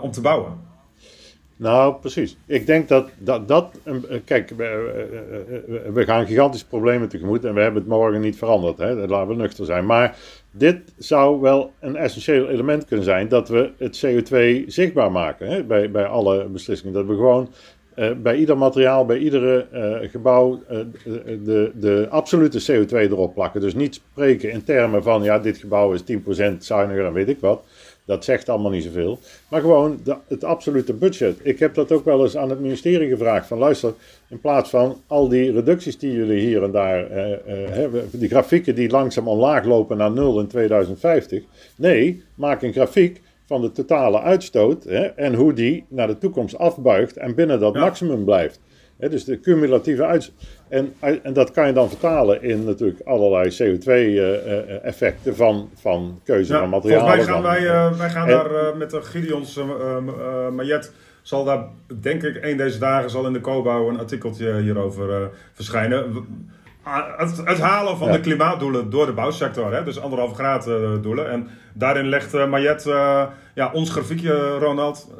om 0.00 0.10
te 0.10 0.20
bouwen. 0.20 0.71
Nou, 1.62 1.94
precies. 1.94 2.36
Ik 2.46 2.66
denk 2.66 2.88
dat 2.88 3.08
dat. 3.18 3.48
dat 3.48 3.78
kijk, 4.24 4.52
we, 4.56 5.90
we 5.92 6.04
gaan 6.04 6.26
gigantische 6.26 6.66
problemen 6.66 7.08
tegemoet 7.08 7.44
en 7.44 7.54
we 7.54 7.60
hebben 7.60 7.80
het 7.82 7.90
morgen 7.90 8.20
niet 8.20 8.36
veranderd. 8.36 8.78
Hè? 8.78 9.06
Laten 9.06 9.28
we 9.28 9.34
nuchter 9.34 9.64
zijn. 9.64 9.86
Maar 9.86 10.16
dit 10.50 10.78
zou 10.98 11.40
wel 11.40 11.72
een 11.80 11.96
essentieel 11.96 12.48
element 12.48 12.84
kunnen 12.84 13.04
zijn 13.04 13.28
dat 13.28 13.48
we 13.48 13.70
het 13.78 14.04
CO2 14.06 14.66
zichtbaar 14.66 15.12
maken 15.12 15.48
hè? 15.48 15.62
Bij, 15.64 15.90
bij 15.90 16.04
alle 16.04 16.44
beslissingen. 16.44 16.94
Dat 16.94 17.06
we 17.06 17.14
gewoon 17.14 17.48
bij 18.22 18.36
ieder 18.36 18.58
materiaal, 18.58 19.06
bij 19.06 19.18
iedere 19.18 19.66
gebouw 20.10 20.62
de, 21.44 21.70
de 21.74 22.06
absolute 22.10 22.60
CO2 22.72 22.92
erop 22.92 23.34
plakken. 23.34 23.60
Dus 23.60 23.74
niet 23.74 23.94
spreken 23.94 24.50
in 24.50 24.64
termen 24.64 25.02
van 25.02 25.22
ja, 25.22 25.38
dit 25.38 25.56
gebouw 25.56 25.92
is 25.92 26.02
10% 26.02 26.56
zuiniger 26.58 27.04
en 27.04 27.12
weet 27.12 27.28
ik 27.28 27.40
wat. 27.40 27.62
Dat 28.04 28.24
zegt 28.24 28.48
allemaal 28.48 28.70
niet 28.70 28.82
zoveel. 28.82 29.18
Maar 29.48 29.60
gewoon 29.60 30.00
de, 30.04 30.16
het 30.28 30.44
absolute 30.44 30.92
budget. 30.92 31.36
Ik 31.42 31.58
heb 31.58 31.74
dat 31.74 31.92
ook 31.92 32.04
wel 32.04 32.22
eens 32.22 32.36
aan 32.36 32.50
het 32.50 32.60
ministerie 32.60 33.08
gevraagd. 33.08 33.46
Van 33.46 33.58
luister, 33.58 33.94
in 34.28 34.40
plaats 34.40 34.70
van 34.70 35.00
al 35.06 35.28
die 35.28 35.52
reducties 35.52 35.98
die 35.98 36.12
jullie 36.12 36.40
hier 36.40 36.62
en 36.62 36.70
daar 36.70 37.10
eh, 37.10 37.32
eh, 37.32 37.70
hebben, 37.70 38.08
die 38.12 38.28
grafieken 38.28 38.74
die 38.74 38.90
langzaam 38.90 39.28
omlaag 39.28 39.64
lopen 39.64 39.96
naar 39.96 40.12
nul 40.12 40.40
in 40.40 40.46
2050. 40.46 41.42
Nee, 41.76 42.22
maak 42.34 42.62
een 42.62 42.72
grafiek 42.72 43.20
van 43.46 43.60
de 43.60 43.72
totale 43.72 44.20
uitstoot 44.20 44.84
hè, 44.84 45.04
en 45.04 45.34
hoe 45.34 45.52
die 45.52 45.84
naar 45.88 46.06
de 46.06 46.18
toekomst 46.18 46.58
afbuigt 46.58 47.16
en 47.16 47.34
binnen 47.34 47.60
dat 47.60 47.74
maximum 47.74 48.24
blijft 48.24 48.60
dus 49.10 49.24
de 49.24 49.40
cumulatieve 49.40 50.04
uit. 50.04 50.32
En, 50.72 50.94
en 51.22 51.32
dat 51.32 51.50
kan 51.50 51.66
je 51.66 51.72
dan 51.72 51.88
vertalen 51.88 52.42
in 52.42 52.64
natuurlijk 52.64 53.00
allerlei 53.00 53.50
CO2-effecten 53.50 55.32
eh, 55.32 55.32
eh, 55.32 55.34
van, 55.34 55.70
van 55.74 56.20
keuze 56.24 56.52
van 56.58 56.68
materialen. 56.68 57.06
Volgens 57.06 57.26
mij 57.26 57.34
gaan 57.34 57.42
wij, 57.42 57.62
uh, 57.62 57.98
wij 57.98 58.10
gaan 58.10 58.28
daar 58.28 58.76
met 58.76 58.90
de 58.90 59.02
Gideons 59.02 59.60
Majet 60.52 60.92
zal 61.22 61.44
daar, 61.44 61.64
denk 62.00 62.22
ik, 62.22 62.38
een 62.44 62.56
deze 62.56 62.78
dagen 62.78 63.10
zal 63.10 63.26
in 63.26 63.32
de 63.32 63.40
Cobouw 63.40 63.88
een 63.88 63.98
artikeltje 63.98 64.60
hierover 64.60 65.30
verschijnen. 65.52 66.26
Het, 67.16 67.40
het, 67.44 67.58
halen 67.58 67.96
van 67.96 68.12
de 68.12 68.20
klimaatdoelen 68.20 68.90
door 68.90 69.06
de 69.06 69.12
bouwsector, 69.12 69.74
hè, 69.74 69.84
dus 69.84 70.00
anderhalve 70.00 70.34
graad 70.34 70.64
doelen. 71.02 71.30
En 71.30 71.48
daarin 71.72 72.08
legt 72.08 72.46
Majet, 72.46 72.82
ja, 73.54 73.70
ons 73.72 73.90
grafiekje, 73.90 74.58
Ronald, 74.58 75.14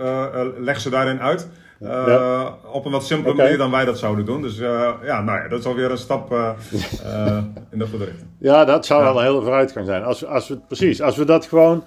legt 0.58 0.82
ze 0.82 0.90
daarin 0.90 1.20
uit. 1.20 1.48
Uh, 1.82 2.52
Op 2.72 2.84
een 2.84 2.90
wat 2.90 3.06
simpele 3.06 3.34
manier 3.34 3.58
dan 3.58 3.70
wij 3.70 3.84
dat 3.84 3.98
zouden 3.98 4.24
doen. 4.24 4.42
Dus 4.42 4.58
uh, 4.58 4.90
ja, 5.02 5.22
nou 5.22 5.42
ja, 5.42 5.48
dat 5.48 5.58
is 5.58 5.66
alweer 5.66 5.90
een 5.90 5.98
stap 5.98 6.32
uh, 6.32 6.50
in 7.70 7.78
de 7.78 7.86
goede 7.86 8.04
richting. 8.04 8.28
Ja, 8.38 8.64
dat 8.64 8.86
zou 8.86 9.02
wel 9.02 9.16
een 9.18 9.24
hele 9.24 9.40
vooruitgang 9.40 9.86
zijn. 9.86 10.02
Als, 10.02 10.26
als 10.26 10.48
we, 10.48 10.58
precies, 10.68 11.02
als 11.02 11.16
we 11.16 11.24
dat 11.24 11.46
gewoon 11.46 11.84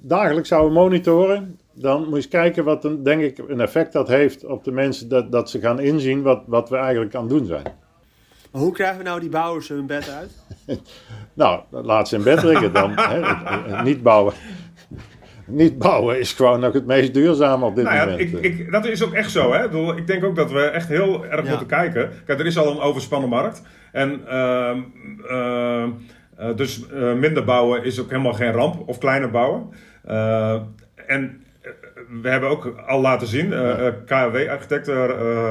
dagelijks 0.00 0.48
zouden 0.48 0.72
monitoren, 0.72 1.58
dan 1.74 2.00
moet 2.00 2.08
je 2.08 2.16
eens 2.16 2.28
kijken 2.28 2.64
wat 2.64 2.84
een, 2.84 3.02
denk 3.02 3.22
ik, 3.22 3.38
een 3.48 3.60
effect 3.60 3.92
dat 3.92 4.08
heeft 4.08 4.44
op 4.44 4.64
de 4.64 4.72
mensen 4.72 5.08
dat, 5.08 5.32
dat 5.32 5.50
ze 5.50 5.60
gaan 5.60 5.80
inzien 5.80 6.22
wat, 6.22 6.42
wat 6.46 6.68
we 6.68 6.76
eigenlijk 6.76 7.14
aan 7.14 7.28
doen 7.28 7.46
zijn. 7.46 7.64
Maar 8.52 8.62
hoe 8.62 8.72
krijgen 8.72 8.98
we 8.98 9.04
nou 9.04 9.20
die 9.20 9.28
bouwers 9.28 9.68
hun 9.68 9.86
bed 9.86 10.10
uit? 10.10 10.30
nou, 11.34 11.60
laat 11.70 12.08
ze 12.08 12.16
in 12.16 12.22
bed 12.22 12.42
liggen 12.42 12.72
dan. 12.72 12.92
hè, 12.98 13.82
niet 13.82 14.02
bouwen 14.02 14.34
niet 15.50 15.78
bouwen 15.78 16.18
is 16.18 16.32
gewoon 16.32 16.60
nog 16.60 16.72
het 16.72 16.86
meest 16.86 17.14
duurzame 17.14 17.64
op 17.64 17.74
dit 17.74 17.84
nou 17.84 17.96
ja, 17.96 18.04
moment. 18.04 18.20
Ik, 18.20 18.58
ik, 18.58 18.72
dat 18.72 18.86
is 18.86 19.04
ook 19.04 19.12
echt 19.12 19.30
zo. 19.30 19.52
Hè? 19.52 19.64
Ik, 19.64 19.70
bedoel, 19.70 19.96
ik 19.96 20.06
denk 20.06 20.24
ook 20.24 20.36
dat 20.36 20.52
we 20.52 20.60
echt 20.60 20.88
heel 20.88 21.26
erg 21.26 21.48
moeten 21.48 21.66
kijken. 21.66 22.10
Kijk, 22.26 22.38
er 22.38 22.46
is 22.46 22.58
al 22.58 22.70
een 22.70 22.80
overspannen 22.80 23.28
markt. 23.28 23.62
En 23.92 24.20
uh, 24.28 24.76
uh, 25.30 25.86
dus 26.56 26.84
uh, 26.92 27.14
minder 27.14 27.44
bouwen 27.44 27.84
is 27.84 28.00
ook 28.00 28.10
helemaal 28.10 28.32
geen 28.32 28.52
ramp. 28.52 28.88
Of 28.88 28.98
kleiner 28.98 29.30
bouwen. 29.30 29.68
en 31.06 31.42
we 32.22 32.28
hebben 32.28 32.48
ook 32.48 32.74
al 32.86 33.00
laten 33.00 33.26
zien, 33.26 33.46
uh, 33.46 33.86
KW-architect 34.06 34.88
uh, 34.88 35.04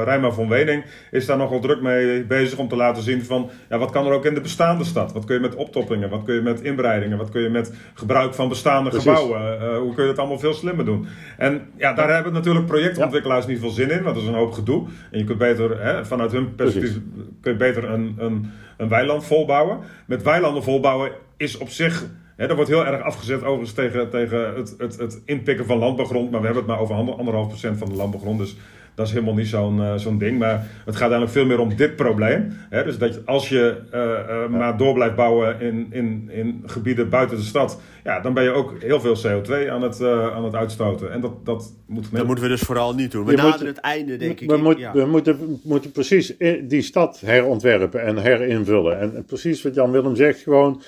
Rijma 0.04 0.30
van 0.30 0.48
Wening 0.48 0.84
is 1.10 1.26
daar 1.26 1.36
nogal 1.36 1.60
druk 1.60 1.80
mee 1.80 2.24
bezig 2.24 2.58
om 2.58 2.68
te 2.68 2.76
laten 2.76 3.02
zien 3.02 3.24
van 3.24 3.50
ja, 3.68 3.78
wat 3.78 3.90
kan 3.90 4.06
er 4.06 4.12
ook 4.12 4.24
in 4.24 4.34
de 4.34 4.40
bestaande 4.40 4.84
stad? 4.84 5.12
Wat 5.12 5.24
kun 5.24 5.34
je 5.34 5.40
met 5.40 5.54
optoppingen, 5.54 6.10
wat 6.10 6.24
kun 6.24 6.34
je 6.34 6.40
met 6.40 6.60
inbreidingen, 6.60 7.18
wat 7.18 7.30
kun 7.30 7.42
je 7.42 7.48
met 7.48 7.74
gebruik 7.94 8.34
van 8.34 8.48
bestaande 8.48 8.90
gebouwen, 8.90 9.76
hoe 9.76 9.94
kun 9.94 10.02
je 10.02 10.10
het 10.10 10.18
allemaal 10.18 10.38
veel 10.38 10.54
slimmer 10.54 10.84
doen? 10.84 11.06
En 11.36 11.62
ja, 11.76 11.92
daar 11.92 12.14
hebben 12.14 12.32
natuurlijk 12.32 12.66
projectontwikkelaars 12.66 13.46
niet 13.46 13.58
veel 13.60 13.70
zin 13.70 13.90
in, 13.90 14.02
want 14.02 14.14
dat 14.14 14.24
is 14.24 14.28
een 14.28 14.34
hoop 14.34 14.52
gedoe. 14.52 14.86
En 15.10 15.18
je 15.18 15.24
kunt 15.24 15.38
beter, 15.38 15.82
hè, 15.82 16.04
vanuit 16.04 16.32
hun 16.32 16.54
perspectief, 16.54 16.98
kun 17.40 17.52
je 17.52 17.58
beter 17.58 17.90
een, 17.90 18.14
een, 18.18 18.50
een 18.76 18.88
weiland 18.88 19.24
volbouwen. 19.24 19.78
Met 20.06 20.22
weilanden 20.22 20.62
volbouwen 20.62 21.10
is 21.36 21.58
op 21.58 21.68
zich 21.68 22.04
He, 22.40 22.46
dat 22.46 22.56
wordt 22.56 22.70
heel 22.70 22.86
erg 22.86 23.02
afgezet 23.02 23.42
overigens 23.42 23.72
tegen, 23.72 24.10
tegen 24.10 24.54
het, 24.54 24.74
het, 24.78 24.98
het 24.98 25.22
inpikken 25.24 25.66
van 25.66 25.78
landbouwgrond. 25.78 26.30
Maar 26.30 26.40
we 26.40 26.46
hebben 26.46 26.64
het 26.64 26.72
maar 26.72 26.80
over 26.80 26.94
anderhalf 26.94 27.48
procent 27.48 27.78
van 27.78 27.88
de 27.88 27.94
landbouwgrond. 27.94 28.38
Dus 28.38 28.56
dat 28.94 29.06
is 29.06 29.12
helemaal 29.12 29.34
niet 29.34 29.46
zo'n 29.46 29.78
uh, 29.78 29.94
zo'n 29.96 30.18
ding. 30.18 30.38
Maar 30.38 30.66
het 30.84 30.96
gaat 30.96 31.10
eigenlijk 31.10 31.30
veel 31.30 31.46
meer 31.46 31.58
om 31.58 31.76
dit 31.76 31.96
probleem. 31.96 32.52
He, 32.70 32.84
dus 32.84 32.98
dat 32.98 33.26
als 33.26 33.48
je 33.48 33.76
uh, 33.94 34.00
uh, 34.00 34.58
maar 34.58 34.76
door 34.76 34.94
blijft 34.94 35.16
bouwen 35.16 35.60
in, 35.60 35.86
in, 35.90 36.28
in 36.32 36.62
gebieden 36.66 37.08
buiten 37.08 37.36
de 37.36 37.42
stad. 37.42 37.80
Ja, 38.04 38.20
dan 38.20 38.34
ben 38.34 38.42
je 38.42 38.50
ook 38.50 38.74
heel 38.78 39.00
veel 39.00 39.16
CO2 39.16 39.70
aan 39.70 39.82
het, 39.82 40.02
aan 40.34 40.44
het 40.44 40.54
uitstoten. 40.54 41.12
En 41.12 41.20
dat, 41.20 41.44
dat, 41.46 41.74
moet 41.86 42.12
dat 42.12 42.26
moeten 42.26 42.44
we 42.44 42.50
dus 42.50 42.60
vooral 42.60 42.94
niet 42.94 43.12
doen. 43.12 43.24
We 43.24 43.34
naderen 43.34 43.66
het 43.66 43.80
einde, 43.80 44.16
denk 44.16 44.40
ik. 44.40 44.50
We, 44.50 44.56
moet, 44.56 44.78
ja. 44.78 44.92
we, 44.92 45.06
moeten, 45.06 45.60
moeten 45.62 45.90
precies 45.90 46.36
die 46.62 46.82
stad 46.82 47.20
herontwerpen 47.24 48.02
en 48.02 48.18
herinvullen. 48.18 49.00
En 49.00 49.24
precies 49.24 49.62
wat 49.62 49.74
Jan 49.74 49.90
Willem 49.90 50.16
zegt, 50.16 50.40
gewoon 50.40 50.82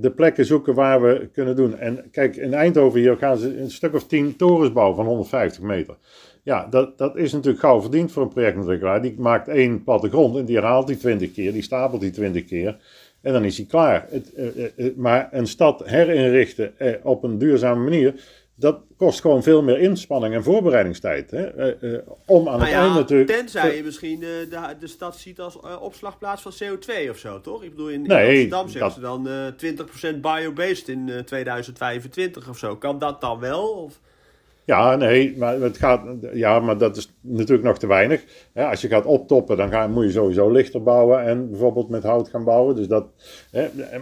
de 0.00 0.12
plekken 0.16 0.44
zoeken 0.44 0.74
waar 0.74 1.02
we 1.02 1.28
kunnen 1.32 1.56
doen. 1.56 1.78
En 1.78 2.04
kijk, 2.10 2.36
in 2.36 2.54
Eindhoven 2.54 3.00
hier 3.00 3.16
gaan 3.16 3.36
ze 3.36 3.58
een 3.58 3.70
stuk 3.70 3.94
of 3.94 4.06
tien 4.06 4.36
torens 4.36 4.72
bouwen 4.72 4.96
van 4.96 5.06
150 5.06 5.62
meter. 5.62 5.96
Ja, 6.42 6.66
dat, 6.70 6.98
dat 6.98 7.16
is 7.16 7.32
natuurlijk 7.32 7.60
gauw 7.60 7.80
verdiend 7.80 8.12
voor 8.12 8.22
een 8.22 8.28
projectontwikkelaar. 8.28 9.02
Die 9.02 9.14
maakt 9.18 9.48
één 9.48 9.84
plattegrond 9.84 10.36
en 10.36 10.44
die 10.44 10.56
herhaalt 10.56 10.86
die 10.86 10.96
20 10.96 11.32
keer, 11.32 11.52
die 11.52 11.62
stapelt 11.62 12.00
die 12.00 12.10
20 12.10 12.44
keer. 12.44 12.76
En 13.20 13.32
dan 13.32 13.44
is 13.44 13.56
hij 13.56 13.66
klaar. 13.66 14.06
Het, 14.10 14.32
uh, 14.36 14.46
uh, 14.76 14.96
maar 14.96 15.28
een 15.30 15.46
stad 15.46 15.82
herinrichten 15.84 16.72
op 17.02 17.22
een 17.22 17.38
duurzame 17.38 17.84
manier, 17.84 18.14
dat 18.58 18.80
kost 18.96 19.20
gewoon 19.20 19.42
veel 19.42 19.62
meer 19.62 19.78
inspanning 19.78 20.34
en 20.34 20.42
voorbereidingstijd. 20.42 21.30
Hè? 21.30 21.76
Uh, 21.82 21.92
uh, 21.92 21.98
om 22.26 22.38
aan 22.38 22.44
nou 22.44 22.60
het 22.60 22.70
ja, 22.70 22.80
einde 22.80 22.98
natuurlijk... 22.98 23.30
Tenzij 23.30 23.76
je 23.76 23.82
misschien 23.82 24.20
uh, 24.20 24.28
de, 24.28 24.76
de 24.80 24.86
stad 24.86 25.16
ziet 25.16 25.40
als 25.40 25.58
opslagplaats 25.80 26.42
van 26.42 26.52
CO2 26.52 27.10
of 27.10 27.18
zo, 27.18 27.40
toch? 27.40 27.62
Ik 27.62 27.70
bedoel, 27.70 27.88
in, 27.88 28.02
in 28.02 28.08
nee, 28.08 28.54
Amsterdam 28.54 28.68
zeggen 28.68 29.02
dat... 29.02 29.54
ze 29.60 29.80
dan 29.80 30.16
20% 30.16 30.20
biobased 30.20 30.88
in 30.88 31.22
2025 31.24 32.48
of 32.48 32.58
zo. 32.58 32.76
Kan 32.76 32.98
dat 32.98 33.20
dan 33.20 33.38
wel? 33.38 33.68
Of... 33.68 34.00
Ja, 34.68 34.96
nee, 34.96 35.34
maar, 35.36 35.60
het 35.60 35.76
gaat, 35.76 36.02
ja, 36.32 36.60
maar 36.60 36.78
dat 36.78 36.96
is 36.96 37.12
natuurlijk 37.20 37.68
nog 37.68 37.78
te 37.78 37.86
weinig. 37.86 38.24
als 38.54 38.80
je 38.80 38.88
gaat 38.88 39.04
optoppen, 39.04 39.56
dan 39.56 39.70
ga, 39.70 39.86
moet 39.86 40.04
je 40.04 40.10
sowieso 40.10 40.50
lichter 40.50 40.82
bouwen 40.82 41.22
en 41.22 41.50
bijvoorbeeld 41.50 41.88
met 41.88 42.02
hout 42.02 42.28
gaan 42.28 42.44
bouwen. 42.44 42.74
Dus 42.76 42.88
dat, 42.88 43.06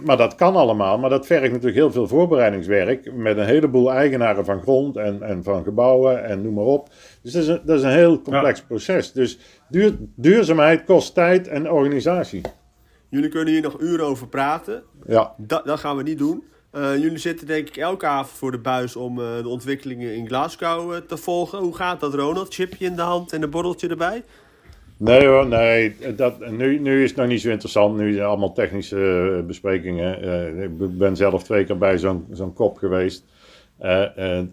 maar 0.03 0.17
dat 0.17 0.35
kan 0.35 0.55
allemaal, 0.55 0.97
maar 0.97 1.09
dat 1.09 1.25
vergt 1.25 1.51
natuurlijk 1.51 1.75
heel 1.75 1.91
veel 1.91 2.07
voorbereidingswerk 2.07 3.13
met 3.13 3.37
een 3.37 3.45
heleboel 3.45 3.91
eigenaren 3.91 4.45
van 4.45 4.61
grond 4.61 4.97
en, 4.97 5.21
en 5.21 5.43
van 5.43 5.63
gebouwen 5.63 6.23
en 6.23 6.41
noem 6.41 6.53
maar 6.53 6.65
op. 6.65 6.89
Dus 7.21 7.31
dat 7.31 7.41
is 7.41 7.47
een, 7.47 7.61
dat 7.65 7.77
is 7.77 7.83
een 7.83 7.91
heel 7.91 8.21
complex 8.21 8.61
proces. 8.61 9.11
Dus 9.11 9.39
duur, 9.69 9.95
duurzaamheid 10.15 10.83
kost 10.83 11.13
tijd 11.13 11.47
en 11.47 11.71
organisatie. 11.71 12.41
Jullie 13.09 13.29
kunnen 13.29 13.53
hier 13.53 13.61
nog 13.61 13.79
uren 13.79 14.05
over 14.05 14.27
praten. 14.27 14.83
Ja. 15.05 15.33
Dat, 15.37 15.65
dat 15.65 15.79
gaan 15.79 15.97
we 15.97 16.03
niet 16.03 16.17
doen. 16.17 16.43
Uh, 16.77 16.97
jullie 16.97 17.17
zitten 17.17 17.47
denk 17.47 17.67
ik 17.67 17.77
elke 17.77 18.05
avond 18.05 18.37
voor 18.37 18.51
de 18.51 18.57
buis 18.57 18.95
om 18.95 19.19
uh, 19.19 19.25
de 19.41 19.49
ontwikkelingen 19.49 20.15
in 20.15 20.27
Glasgow 20.27 20.93
uh, 20.93 20.97
te 20.97 21.17
volgen. 21.17 21.59
Hoe 21.59 21.75
gaat 21.75 21.99
dat, 21.99 22.13
Ronald? 22.13 22.53
Chipje 22.53 22.85
in 22.85 22.95
de 22.95 23.01
hand 23.01 23.33
en 23.33 23.41
een 23.41 23.49
borreltje 23.49 23.87
erbij? 23.87 24.23
Nee 24.97 25.25
hoor, 25.25 25.47
nee. 25.47 25.95
Dat, 26.15 26.49
nu, 26.49 26.79
nu 26.79 27.03
is 27.03 27.09
het 27.09 27.19
nog 27.19 27.27
niet 27.27 27.41
zo 27.41 27.49
interessant. 27.49 27.97
Nu 27.97 28.13
zijn 28.13 28.25
allemaal 28.25 28.53
technische 28.53 29.43
besprekingen. 29.47 30.23
ik 30.63 30.97
ben 30.97 31.15
zelf 31.15 31.43
twee 31.43 31.63
keer 31.63 31.77
bij 31.77 31.97
zo'n 31.97 32.25
zo'n 32.31 32.53
kop 32.53 32.77
geweest. 32.77 33.25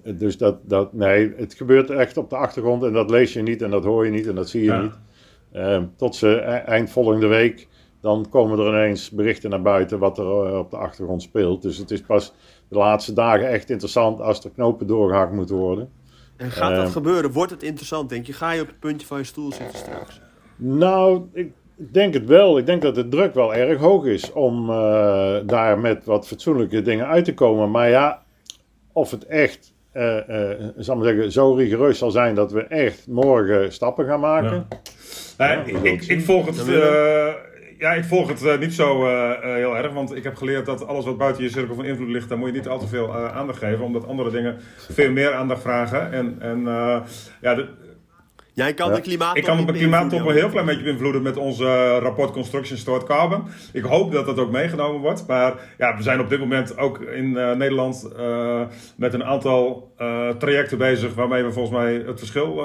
dus 0.05 0.39
dat, 0.39 0.57
dat, 0.63 0.93
nee, 0.93 1.33
het 1.37 1.55
gebeurt 1.55 1.91
echt 1.91 2.17
op 2.17 2.31
de 2.31 2.37
achtergrond 2.37 2.83
en 2.83 2.93
dat 2.93 3.11
lees 3.11 3.33
je 3.33 3.43
niet 3.43 3.63
en 3.63 3.71
dat 3.71 3.85
hoor 3.85 4.05
je 4.05 4.11
niet 4.11 4.27
en 4.27 4.35
dat 4.35 4.49
zie 4.49 4.63
je 4.63 4.71
ja. 4.71 4.81
niet. 4.81 5.89
tot 5.97 6.17
ze 6.17 6.29
e-, 6.29 6.41
eind 6.43 6.91
volgende 6.91 7.27
week 7.27 7.69
dan 8.05 8.27
komen 8.31 8.59
er 8.59 8.67
ineens 8.67 9.11
berichten 9.11 9.51
naar 9.51 9.63
buiten 9.63 9.99
wat 9.99 10.19
er 10.19 10.25
eh, 10.25 10.59
op 10.59 10.71
de 10.71 10.77
achtergrond 10.77 11.23
speelt. 11.23 11.63
Dus 11.63 11.77
het 11.77 11.91
is 11.91 12.01
pas 12.01 12.33
de 12.69 12.77
laatste 12.77 13.13
dagen 13.13 13.49
echt 13.49 13.71
interessant 13.71 14.21
als 14.21 14.45
er 14.45 14.51
knopen 14.51 14.87
doorgehakt 14.87 15.33
moeten 15.33 15.57
worden. 15.57 15.91
En 16.37 16.51
gaat 16.51 16.75
dat 16.75 16.87
eh, 16.87 16.93
gebeuren? 16.93 17.33
Wordt 17.33 17.51
het 17.51 17.63
interessant, 17.63 18.09
denk 18.09 18.27
je? 18.27 18.33
Ga 18.33 18.51
je 18.51 18.61
op 18.61 18.67
het 18.67 18.79
puntje 18.79 19.07
van 19.07 19.19
je 19.19 19.25
stoel 19.25 19.53
zitten 19.53 19.79
straks? 19.79 20.21
Nou, 20.57 21.23
ik 21.33 21.53
denk 21.77 22.15
het 22.15 22.27
wel. 22.27 22.59
Ik 22.59 22.67
denk 22.67 22.83
dat 22.83 22.95
de 22.95 23.09
druk 23.09 23.35
wel 23.35 23.55
erg 23.55 23.79
hoog 23.79 24.05
is 24.05 24.33
om 24.33 24.71
uh, 24.71 25.37
daar 25.47 25.79
met 25.79 26.05
wat 26.05 26.27
fatsoenlijke 26.27 26.83
dingen 26.83 27.07
uit 27.07 27.25
te 27.25 27.35
komen. 27.35 27.71
Maar 27.71 27.89
ja, 27.89 28.23
of 28.93 29.11
het 29.11 29.27
echt 29.27 29.75
uh, 29.95 30.17
uh, 30.29 30.51
zal 30.77 30.97
maar 30.97 31.07
zeggen, 31.07 31.33
zo 31.33 31.53
rigoureus 31.53 31.99
zal 31.99 32.11
zijn 32.11 32.35
dat 32.35 32.53
we 32.53 32.63
echt 32.63 33.07
morgen 33.07 33.73
stappen 33.73 34.07
gaan 34.07 34.21
maken. 34.21 34.67
Ja. 34.69 34.81
Ja, 35.39 35.65
ik, 35.65 36.03
ik, 36.03 36.21
volg 36.21 36.47
het. 36.47 36.69
Uh, 36.69 37.33
ja, 37.79 37.93
ik 37.93 38.05
volg 38.05 38.29
het 38.29 38.43
uh, 38.43 38.59
niet 38.59 38.75
zo 38.75 39.07
uh, 39.07 39.31
heel 39.41 39.77
erg. 39.77 39.93
Want 39.93 40.17
ik 40.17 40.25
heb 40.25 40.37
geleerd 40.37 40.67
dat 40.67 40.87
alles 40.87 41.05
wat 41.05 41.19
buiten 41.19 41.43
je 41.43 41.49
cirkel 41.49 41.75
van 41.75 41.85
invloed 41.85 42.09
ligt, 42.09 42.29
daar 42.29 42.39
moet 42.39 42.49
je 42.49 42.55
niet 42.55 42.69
al 42.69 42.79
te 42.79 42.89
veel 42.89 43.15
aandacht 43.15 43.59
geven. 43.59 43.85
Omdat 43.85 44.07
andere 44.07 44.31
dingen 44.31 44.57
veel 44.77 45.11
meer 45.11 45.33
aandacht 45.33 45.63
vragen. 45.63 46.13
En, 46.13 46.37
en 46.41 46.61
ja, 47.41 47.55
de, 47.55 47.69
Jij 48.55 48.75
kan 48.75 48.93
de 48.93 49.01
klimaattop 49.01 49.37
Ik 49.37 49.45
kan 49.45 49.67
de 49.67 49.73
klimaattop 49.73 50.27
een 50.27 50.35
heel 50.35 50.49
klein 50.49 50.67
beetje 50.67 50.83
beïnvloeden 50.83 51.23
met 51.23 51.37
onze 51.37 51.99
rapport 51.99 52.31
Construction 52.31 52.79
Stored 52.79 53.05
Carbon. 53.05 53.45
Ik 53.73 53.85
hoop 53.85 54.13
dat 54.13 54.27
dat 54.27 54.39
ook 54.39 54.51
meegenomen 54.51 55.01
wordt. 55.01 55.27
Maar 55.27 55.55
ja, 55.79 55.97
we 55.97 56.03
zijn 56.03 56.21
op 56.21 56.29
dit 56.29 56.39
moment 56.39 56.79
ook 56.79 57.01
in 57.01 57.25
uh, 57.25 57.53
Nederland 57.53 58.11
uh, 58.17 58.61
met 58.97 59.15
een 59.15 59.25
aantal 59.25 59.93
uh, 59.99 60.29
trajecten 60.29 60.79
bezig 60.79 61.15
waarmee 61.15 61.43
we 61.43 61.53
volgens 61.53 61.77
mij 61.77 61.95
het 61.95 62.19
verschil 62.19 62.63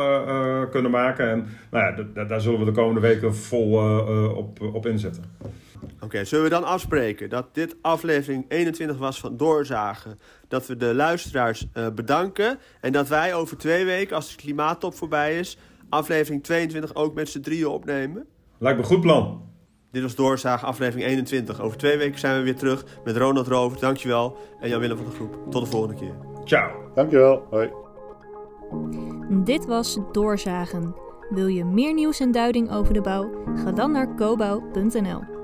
kunnen 0.71 0.91
maken. 0.91 1.29
En 1.29 1.47
nou 1.71 2.03
ja, 2.13 2.23
daar 2.23 2.41
zullen 2.41 2.59
we 2.59 2.65
de 2.65 2.71
komende 2.71 3.01
weken 3.01 3.35
vol 3.35 3.71
op, 4.35 4.61
op 4.61 4.85
inzetten. 4.85 5.23
Oké, 5.81 6.05
okay, 6.05 6.25
zullen 6.25 6.43
we 6.43 6.49
dan 6.49 6.63
afspreken 6.63 7.29
dat 7.29 7.45
dit 7.53 7.75
aflevering 7.81 8.45
21 8.47 8.97
was 8.97 9.19
van 9.19 9.37
Doorzagen? 9.37 10.19
Dat 10.47 10.67
we 10.67 10.77
de 10.77 10.93
luisteraars 10.95 11.67
bedanken 11.95 12.59
en 12.81 12.91
dat 12.91 13.07
wij 13.07 13.33
over 13.33 13.57
twee 13.57 13.85
weken, 13.85 14.15
als 14.15 14.29
de 14.29 14.41
klimaattop 14.41 14.95
voorbij 14.95 15.39
is, 15.39 15.57
aflevering 15.89 16.43
22 16.43 16.95
ook 16.95 17.13
met 17.13 17.29
z'n 17.29 17.39
drieën 17.39 17.67
opnemen? 17.67 18.25
Lijkt 18.57 18.77
me 18.77 18.83
een 18.83 18.89
goed 18.89 19.01
plan. 19.01 19.41
Dit 19.91 20.01
was 20.01 20.15
Doorzaag, 20.15 20.63
aflevering 20.63 21.07
21. 21.07 21.61
Over 21.61 21.77
twee 21.77 21.97
weken 21.97 22.19
zijn 22.19 22.37
we 22.37 22.43
weer 22.43 22.55
terug 22.55 22.85
met 23.03 23.17
Ronald 23.17 23.47
Rover. 23.47 23.79
Dankjewel. 23.79 24.37
En 24.59 24.69
Jan 24.69 24.79
Willem 24.79 24.97
van 24.97 25.05
de 25.05 25.11
Groep. 25.11 25.37
Tot 25.49 25.63
de 25.63 25.69
volgende 25.69 25.95
keer. 25.95 26.13
Ciao. 26.43 26.91
Dankjewel. 26.95 27.43
Hoi. 27.49 27.69
Dit 29.43 29.65
was 29.65 29.99
Doorzagen. 30.11 30.95
Wil 31.29 31.47
je 31.47 31.65
meer 31.65 31.93
nieuws 31.93 32.19
en 32.19 32.31
duiding 32.31 32.71
over 32.71 32.93
de 32.93 33.01
bouw? 33.01 33.31
Ga 33.55 33.71
dan 33.71 33.91
naar 33.91 34.15
cobouw.nl. 34.15 35.38